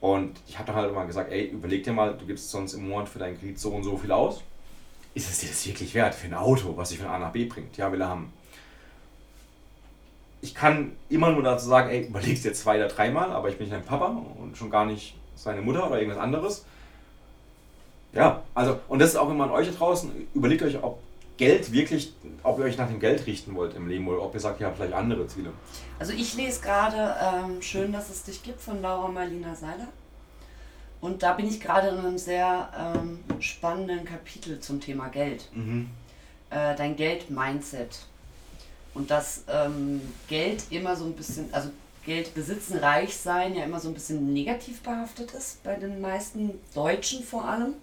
[0.00, 2.88] Und ich habe dann halt immer gesagt, ey, überleg dir mal, du gibst sonst im
[2.88, 4.42] Monat für deinen Kredit so und so viel aus.
[5.14, 7.44] Ist es dir das wirklich wert für ein Auto, was dich von A nach B
[7.44, 7.76] bringt?
[7.76, 8.32] Ja, will er haben.
[10.40, 13.66] Ich kann immer nur dazu sagen, ey, überleg's dir zwei oder dreimal, aber ich bin
[13.66, 16.64] nicht dein Papa und schon gar nicht seine Mutter oder irgendwas anderes.
[18.12, 20.98] Ja, also, und das ist auch immer an euch da draußen, überlegt euch, ob
[21.36, 22.12] Geld wirklich,
[22.44, 24.66] ob ihr euch nach dem Geld richten wollt im Leben oder ob ihr sagt, ihr
[24.66, 25.50] habt vielleicht andere Ziele.
[25.98, 29.88] Also ich lese gerade ähm, Schön, dass es dich gibt von Laura Marlina Seiler.
[31.04, 35.50] Und da bin ich gerade in einem sehr ähm, spannenden Kapitel zum Thema Geld.
[35.52, 35.90] Mhm.
[36.48, 37.98] Äh, dein Geld-Mindset.
[38.94, 41.68] Und dass ähm, Geld immer so ein bisschen, also
[42.06, 46.58] Geld besitzen, reich sein, ja immer so ein bisschen negativ behaftet ist, bei den meisten
[46.74, 47.74] Deutschen vor allem.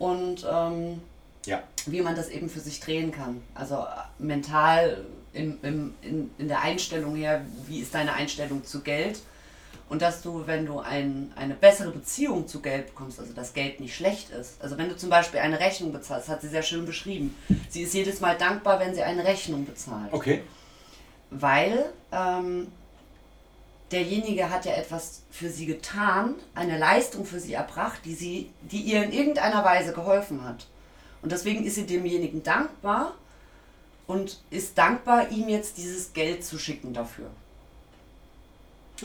[0.00, 1.00] Und ähm,
[1.46, 1.62] Ja.
[1.86, 3.40] wie man das eben für sich drehen kann.
[3.54, 3.86] Also äh,
[4.18, 5.04] mental
[5.34, 9.20] im, im, in, in der Einstellung her, wie ist deine Einstellung zu Geld?
[9.88, 13.80] Und dass du, wenn du ein, eine bessere Beziehung zu Geld bekommst, also dass Geld
[13.80, 14.60] nicht schlecht ist.
[14.60, 17.34] Also wenn du zum Beispiel eine Rechnung bezahlst, hat sie sehr schön beschrieben.
[17.70, 20.12] Sie ist jedes Mal dankbar, wenn sie eine Rechnung bezahlt.
[20.12, 20.42] Okay.
[21.30, 22.68] Weil ähm,
[23.90, 28.82] derjenige hat ja etwas für sie getan, eine Leistung für sie erbracht, die, sie, die
[28.82, 30.66] ihr in irgendeiner Weise geholfen hat.
[31.22, 33.14] Und deswegen ist sie demjenigen dankbar
[34.06, 37.30] und ist dankbar, ihm jetzt dieses Geld zu schicken dafür.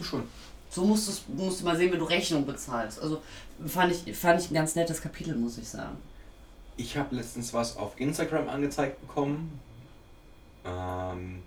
[0.02, 0.28] Schon.
[0.74, 3.00] So musst, musst du mal sehen, wenn du Rechnung bezahlst.
[3.00, 3.22] Also
[3.66, 5.98] fand ich, fand ich ein ganz nettes Kapitel, muss ich sagen.
[6.78, 9.60] Ich habe letztens was auf Instagram angezeigt bekommen.
[10.66, 11.44] Ähm,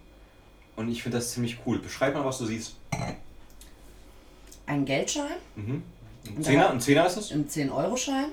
[0.76, 1.80] und ich finde das ziemlich cool.
[1.80, 2.76] Beschreib mal, was du siehst.
[4.66, 5.82] Ein Geldschein, Mhm.
[6.28, 7.30] Ein Zehner, ein Zehner ist es?
[7.32, 8.26] ein 10-Euro-Schein.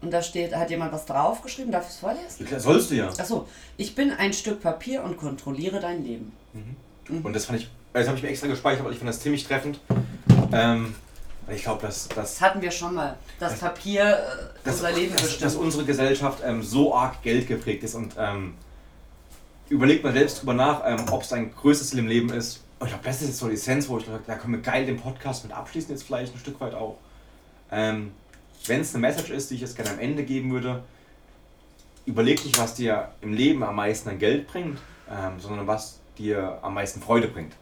[0.00, 2.60] Und da steht, hat jemand was draufgeschrieben, darf ich es vorlesen?
[2.60, 3.08] Sollst du ja.
[3.08, 6.32] Achso, ich bin ein Stück Papier und kontrolliere dein Leben.
[7.08, 9.46] Und das fand ich, das habe ich mir extra gespeichert, weil ich fand das ziemlich
[9.46, 9.80] treffend.
[10.52, 10.94] Ähm,
[11.48, 13.16] ich glaube, dass, dass, Das hatten wir schon mal.
[13.38, 15.64] Das Papier äh, dass, unser Leben dass, dass bestimmt.
[15.64, 17.94] unsere Gesellschaft ähm, so arg Geld geprägt ist.
[17.94, 18.54] Und ähm,
[19.68, 22.62] überlegt mal selbst drüber nach, ähm, ob es dein größtes Ziel im Leben ist.
[22.78, 24.60] Und ich glaube, das ist jetzt so die Essenz, wo ich sage, da können wir
[24.60, 26.98] geil den Podcast mit abschließen, jetzt vielleicht ein Stück weit auch.
[27.70, 28.12] Ähm,
[28.66, 30.82] Wenn es eine Message ist, die ich jetzt gerne am Ende geben würde,
[32.06, 34.78] überleg nicht, was dir im Leben am meisten an Geld bringt,
[35.10, 37.54] ähm, sondern was dir am meisten Freude bringt.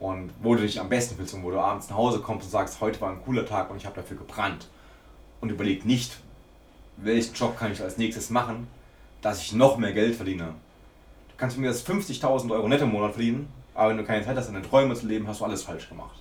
[0.00, 2.50] Und wo du dich am besten fühlst und wo du abends nach Hause kommst und
[2.50, 4.68] sagst, heute war ein cooler Tag und ich habe dafür gebrannt.
[5.40, 6.18] Und überleg nicht,
[6.96, 8.66] welchen Job kann ich als nächstes machen,
[9.22, 10.54] dass ich noch mehr Geld verdiene.
[11.28, 14.36] Du kannst mir das 50.000 Euro netto im Monat verdienen, aber wenn du keine Zeit
[14.36, 16.18] hast, deine Träume zu leben, hast du alles falsch gemacht.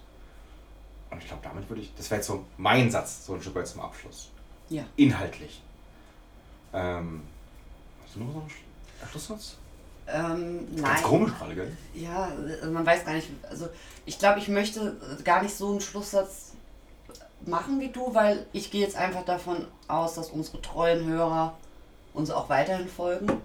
[1.12, 3.56] Und ich glaube, damit würde ich, das wäre jetzt so mein Satz, so ein Stück
[3.56, 4.32] weit zum Abschluss.
[4.70, 4.84] Ja.
[4.96, 5.62] Inhaltlich.
[6.74, 7.22] Ähm,
[8.04, 9.58] hast du noch so einen Sch- Schlusssatz?
[10.08, 10.84] Ähm, nein.
[10.84, 11.78] Ganz komisch gerade, gell?
[11.94, 13.30] Ja, also man weiß gar nicht.
[13.50, 13.70] Also
[14.06, 16.52] ich glaube, ich möchte gar nicht so einen Schlusssatz
[17.46, 21.54] machen wie du, weil ich gehe jetzt einfach davon aus, dass unsere treuen Hörer
[22.14, 23.42] uns auch weiterhin folgen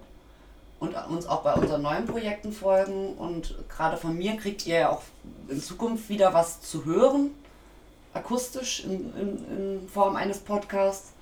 [0.81, 3.15] und uns auch bei unseren neuen Projekten folgen.
[3.15, 5.03] Und gerade von mir kriegt ihr ja auch
[5.49, 7.31] in Zukunft wieder was zu hören,
[8.15, 11.13] akustisch in, in, in Form eines Podcasts.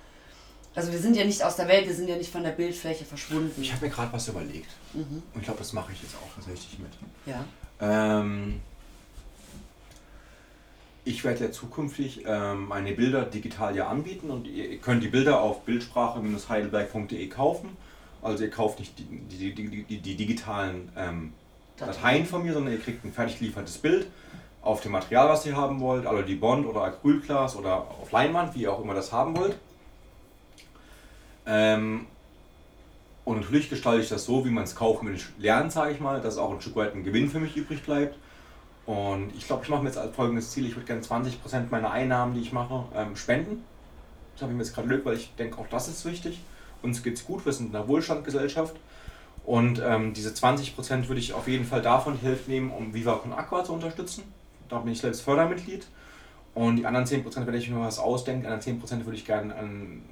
[0.76, 3.06] Also wir sind ja nicht aus der Welt, wir sind ja nicht von der Bildfläche
[3.06, 3.60] verschwunden.
[3.62, 4.68] Ich habe mir gerade was überlegt.
[4.92, 5.22] Mhm.
[5.32, 6.92] Und ich glaube, das mache ich jetzt auch tatsächlich mit.
[7.24, 7.44] Ja.
[7.80, 8.60] Ähm,
[11.06, 15.40] ich werde ja zukünftig ähm, meine Bilder digital ja anbieten und ihr könnt die Bilder
[15.40, 17.70] auf bildsprache-heidelberg.de kaufen.
[18.20, 21.32] Also ihr kauft nicht die, die, die, die, die digitalen ähm,
[21.78, 24.08] Dateien von mir, sondern ihr kriegt ein fertig geliefertes Bild
[24.60, 28.54] auf dem Material, was ihr haben wollt, also die Bond oder Acrylglas oder auf Leinwand,
[28.54, 29.56] wie ihr auch immer das haben wollt.
[31.46, 32.06] Ähm,
[33.24, 36.38] und natürlich gestalte ich das so, wie man es kaufmännisch lernt, sage ich mal, dass
[36.38, 38.16] auch ein Stück weit ein Gewinn für mich übrig bleibt.
[38.86, 41.90] Und ich glaube, ich mache mir jetzt als folgendes Ziel, ich würde gerne 20% meiner
[41.90, 43.64] Einnahmen, die ich mache, ähm, spenden.
[44.34, 46.40] Das habe ich mir jetzt gerade gelöst, weil ich denke, auch das ist wichtig.
[46.82, 48.76] Uns geht es gut, wir sind in einer Wohlstandgesellschaft.
[49.44, 53.32] Und ähm, diese 20% würde ich auf jeden Fall davon Hälfte nehmen, um Viva Con
[53.32, 54.22] Aqua zu unterstützen.
[54.68, 55.86] Da bin ich selbst Fördermitglied.
[56.54, 59.54] Und die anderen 10%, wenn ich mir was ausdenke, die anderen 10% würde ich gerne
[59.54, 60.02] an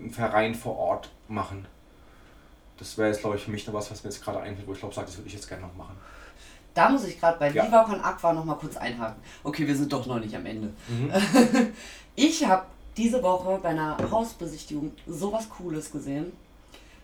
[0.00, 1.66] einen Verein vor Ort machen.
[2.78, 4.72] Das wäre jetzt, glaube ich, für mich noch was, was mir jetzt gerade einfällt, wo
[4.72, 5.96] ich glaube, das würde ich jetzt gerne noch machen.
[6.74, 7.66] Da muss ich gerade bei ja.
[7.66, 9.22] Viva Con Aqua noch mal kurz einhaken.
[9.44, 10.72] Okay, wir sind doch noch nicht am Ende.
[10.88, 11.12] Mhm.
[12.16, 16.32] ich habe diese Woche bei einer Hausbesichtigung sowas Cooles gesehen.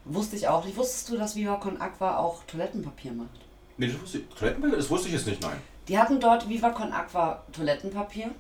[0.05, 0.77] Wusste ich auch nicht.
[0.77, 3.29] Wusstest du, dass Viva Con Aqua auch Toilettenpapier macht?
[3.77, 4.29] Nee, das wusste ich.
[4.29, 4.77] Toilettenpapier?
[4.79, 5.59] Das wusste ich jetzt nicht, nein.
[5.87, 8.31] Die hatten dort Viva Con Aqua Toilettenpapier.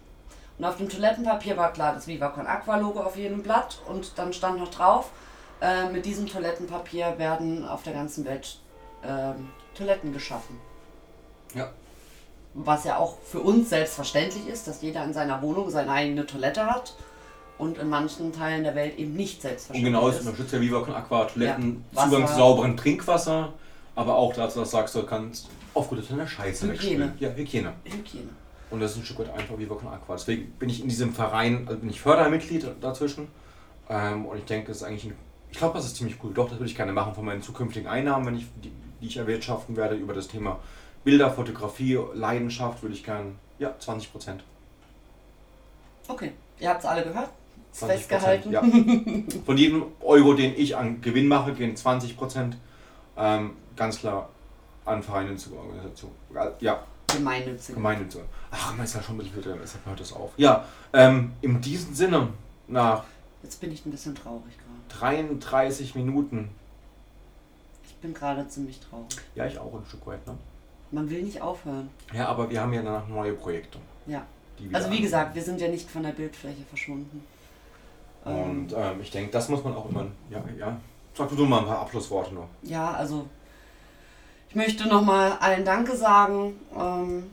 [0.58, 3.78] Und auf dem Toilettenpapier war klar das Viva Con Aqua Logo auf jedem Blatt.
[3.86, 5.10] Und dann stand noch drauf,
[5.60, 8.58] äh, mit diesem Toilettenpapier werden auf der ganzen Welt
[9.02, 9.32] äh,
[9.76, 10.58] Toiletten geschaffen.
[11.54, 11.70] Ja.
[12.54, 16.66] Was ja auch für uns selbstverständlich ist, dass jeder in seiner Wohnung seine eigene Toilette
[16.66, 16.94] hat
[17.58, 20.16] und in manchen Teilen der Welt eben nicht selbstverständlich und genau, ist.
[20.16, 23.52] Und genau, unterstützt ja Viva Con Aqua Toiletten, ja, Zugang zu sauberem Trinkwasser,
[23.94, 27.14] aber auch dazu, dass du sagst, du kannst auf gute deine Scheiße Hygiene.
[27.20, 27.74] Ja, Hygiene.
[27.84, 28.30] Hygiene.
[28.70, 30.14] Und das ist ein Stück weit einfach Viva Con Aqua.
[30.14, 33.28] Deswegen bin ich in diesem Verein, also bin ich Fördermitglied dazwischen.
[33.88, 35.14] Ähm, und ich denke, das ist eigentlich ein,
[35.50, 36.32] ich glaube, das ist ziemlich cool.
[36.34, 39.16] Doch, das würde ich gerne machen von meinen zukünftigen Einnahmen, wenn ich, die, die ich
[39.16, 40.58] erwirtschaften werde über das Thema
[41.04, 44.44] Bilder, Fotografie, Leidenschaft würde ich gerne, ja, 20 Prozent.
[46.06, 47.30] Okay, ihr habt es alle gehört?
[47.72, 48.50] Festgehalten.
[48.50, 48.62] Ja.
[49.46, 52.56] Von jedem Euro, den ich an Gewinn mache, gehen 20 Prozent
[53.16, 54.28] ähm, ganz klar
[54.84, 56.10] an gemeinnützige Organisation.
[56.60, 56.82] Ja.
[57.14, 57.74] Gemeinnützige.
[57.74, 58.24] Gemeinnützige.
[58.50, 60.32] Ach, man ist ja schon ein bisschen drin, deshalb hört das auf.
[60.36, 62.28] Ja, ähm, in diesem Sinne,
[62.66, 63.04] nach.
[63.42, 65.00] Jetzt bin ich ein bisschen traurig gerade.
[65.00, 66.50] 33 Minuten.
[67.86, 69.08] Ich bin gerade ziemlich traurig.
[69.34, 70.34] Ja, ich auch ein Stück weit, ne?
[70.90, 71.90] Man will nicht aufhören.
[72.14, 73.78] Ja, aber wir haben ja danach neue Projekte.
[74.06, 74.24] Ja.
[74.72, 77.22] Also wie gesagt, wir sind ja nicht von der Bildfläche verschwunden.
[78.24, 80.06] Und ähm, ich denke, das muss man auch immer.
[80.30, 80.80] Ja, ja.
[81.14, 82.48] Sag du mal ein paar Abschlussworte noch.
[82.62, 83.26] Ja, also
[84.48, 87.30] ich möchte nochmal allen Danke sagen, ähm,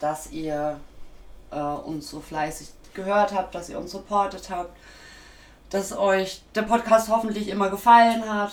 [0.00, 0.78] dass ihr
[1.50, 4.76] äh, uns so fleißig gehört habt, dass ihr uns supportet habt,
[5.70, 8.52] dass euch der Podcast hoffentlich immer gefallen hat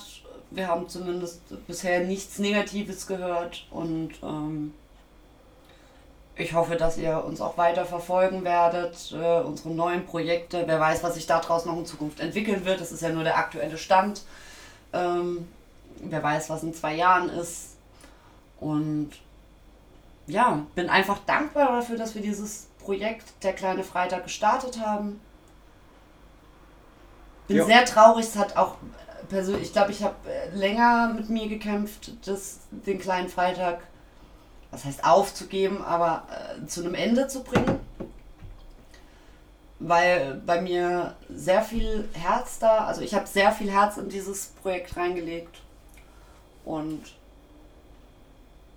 [0.51, 4.73] wir haben zumindest bisher nichts Negatives gehört und ähm,
[6.35, 10.63] ich hoffe, dass ihr uns auch weiter verfolgen werdet, äh, unsere neuen Projekte.
[10.65, 12.81] Wer weiß, was sich daraus noch in Zukunft entwickeln wird.
[12.81, 14.23] Das ist ja nur der aktuelle Stand.
[14.93, 15.47] Ähm,
[16.03, 17.77] wer weiß, was in zwei Jahren ist.
[18.59, 19.11] Und
[20.27, 25.19] ja, bin einfach dankbar dafür, dass wir dieses Projekt Der kleine Freitag gestartet haben.
[27.47, 27.65] Bin ja.
[27.65, 28.77] sehr traurig, es hat auch
[29.29, 33.81] persönlich, ich glaube, ich habe äh, länger mit mir gekämpft, das, den kleinen Freitag,
[34.69, 37.79] was heißt aufzugeben, aber äh, zu einem Ende zu bringen.
[39.79, 44.47] Weil bei mir sehr viel Herz da, also ich habe sehr viel Herz in dieses
[44.61, 45.61] Projekt reingelegt.
[46.65, 47.01] Und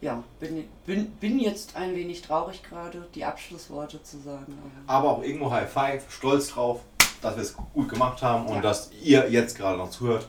[0.00, 4.58] ja, bin, bin, bin jetzt ein wenig traurig gerade, die Abschlussworte zu sagen.
[4.86, 6.80] Aber auch irgendwo High Five, stolz drauf,
[7.22, 8.60] dass wir es gut gemacht haben und ja.
[8.60, 10.28] dass ihr jetzt gerade noch zuhört.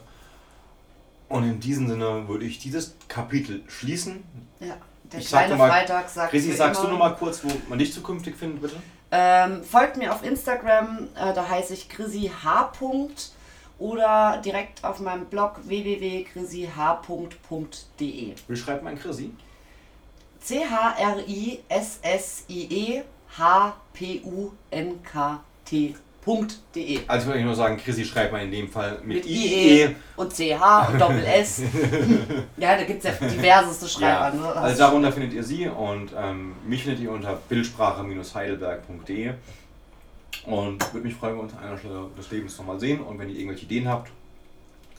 [1.28, 4.22] Und in diesem Sinne würde ich dieses Kapitel schließen.
[4.60, 4.76] Ja,
[5.12, 6.30] der ich kleine mal, Freitag sagt.
[6.30, 8.76] Chrissy, sagst immer, du nochmal kurz, wo man dich zukünftig findet, bitte?
[9.10, 12.72] Ähm, folgt mir auf Instagram, äh, da heiße ich Chrissy H.
[13.78, 18.34] oder direkt auf meinem Blog www.chrissyh.de.
[18.48, 19.30] Wie schreibt man Chrissy?
[20.40, 21.62] C-H-R-I-S-S-I-E
[23.38, 23.94] H-P-U-N-K-T
[26.26, 27.00] www.ch.de.
[27.06, 29.96] Also würde ich nur sagen, Chrissy schreibt mal in dem Fall mit, mit IE, IE
[30.16, 31.62] und CH und Doppel S.
[32.56, 34.32] ja, da gibt es ja diverseste Schreiber.
[34.34, 34.56] Ja, ne?
[34.56, 39.34] Also darunter findet ihr sie und ähm, mich findet ihr unter bildsprache-heidelberg.de.
[40.46, 43.00] Und würde mich freuen, wenn wir uns an einer Stelle des Lebens nochmal sehen.
[43.00, 44.10] Und wenn ihr irgendwelche Ideen habt,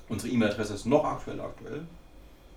[0.09, 1.85] unsere E-Mail-Adresse ist noch aktuell aktuell.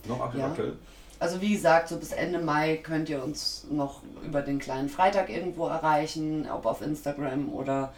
[0.07, 0.49] Noch aktuell Ja.
[0.49, 0.72] aktuell.
[1.18, 5.28] Also wie gesagt, so bis Ende Mai könnt ihr uns noch über den kleinen Freitag
[5.28, 7.93] irgendwo erreichen, ob auf Instagram oder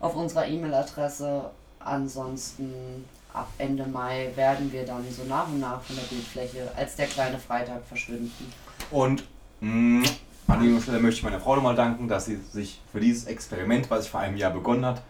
[0.00, 1.50] auf unserer E-Mail-Adresse.
[1.78, 6.96] Ansonsten ab Ende Mai werden wir dann so nach und nach von der Bildfläche als
[6.96, 8.52] der kleine Freitag verschwinden.
[8.90, 9.24] Und
[9.60, 10.08] mh,
[10.46, 13.90] an dieser Stelle möchte ich meiner Frau nochmal danken, dass sie sich für dieses Experiment,
[13.90, 15.02] was ich vor einem Jahr begonnen hat,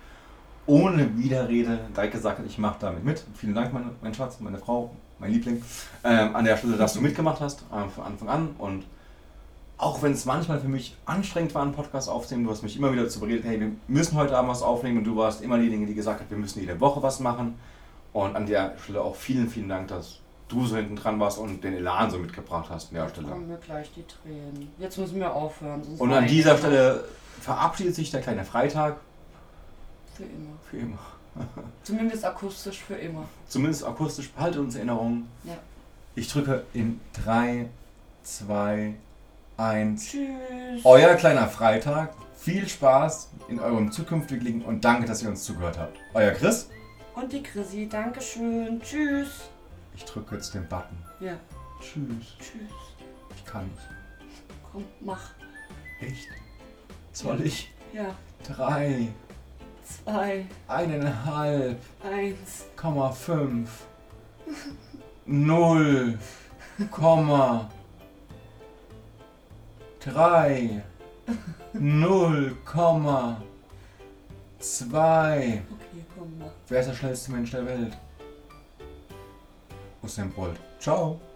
[0.66, 3.24] ohne Widerrede direkt gesagt hat, ich mache damit mit.
[3.35, 5.62] Vielen Dank, meine, mein Schatz, meine Frau, mein Liebling,
[6.05, 8.49] ähm, an der Stelle, dass du mitgemacht hast äh, von Anfang an.
[8.59, 8.85] Und
[9.76, 12.93] auch wenn es manchmal für mich anstrengend war, einen Podcast aufzunehmen, du hast mich immer
[12.93, 15.87] wieder dazu beredet, hey, wir müssen heute Abend was aufnehmen und du warst immer diejenige,
[15.87, 17.59] die gesagt hat, wir müssen jede Woche was machen.
[18.12, 20.20] Und an der Stelle auch vielen, vielen Dank, dass
[20.55, 23.29] du so hinten dran warst und den Elan so mitgebracht hast an der Stelle.
[23.29, 24.73] Kommen mir gleich die Tränen.
[24.79, 25.83] Jetzt müssen wir aufhören.
[25.99, 26.57] Und an dieser.
[26.57, 27.05] Stelle
[27.41, 28.97] verabschiedet sich der kleine Freitag
[30.15, 30.57] Für immer.
[30.71, 30.99] für immer.
[31.83, 33.25] Zumindest akustisch für immer.
[33.49, 35.29] Zumindest akustisch behaltet uns in Erinnerung.
[35.45, 35.57] Ja.
[36.15, 37.67] Ich drücke in 3,
[38.23, 38.95] 2,
[39.57, 40.11] 1.
[40.11, 40.85] Tschüss.
[40.85, 42.15] Euer kleiner Freitag.
[42.37, 45.97] Viel Spaß in eurem zukünftigen und danke, dass ihr uns zugehört habt.
[46.13, 46.69] Euer Chris.
[47.15, 48.81] Und die Chrissy, Dankeschön.
[48.83, 49.49] Tschüss.
[49.97, 50.97] Ich drücke jetzt den Button.
[51.20, 51.36] Ja,
[51.80, 52.36] Tschüss.
[52.38, 52.70] tschüss.
[53.36, 53.82] Ich kann nicht.
[54.72, 55.30] Komm, mach.
[56.01, 56.28] Echt?
[57.12, 57.72] Soll ich?
[57.92, 58.14] Ja,
[58.47, 59.09] Drei,
[59.84, 62.64] zwei, eineinhalb, eins.
[62.76, 63.84] Komma fünf,
[65.24, 66.18] null,
[66.90, 67.70] Komma,
[70.01, 70.82] drei,
[71.72, 73.40] null, Komma,
[74.59, 75.62] zwei.
[75.70, 76.51] Okay, komm, mach.
[76.68, 77.97] Wer ist der schnellste Mensch der Welt?
[80.05, 80.55] o Sam Paulo.
[80.79, 81.34] Ciao!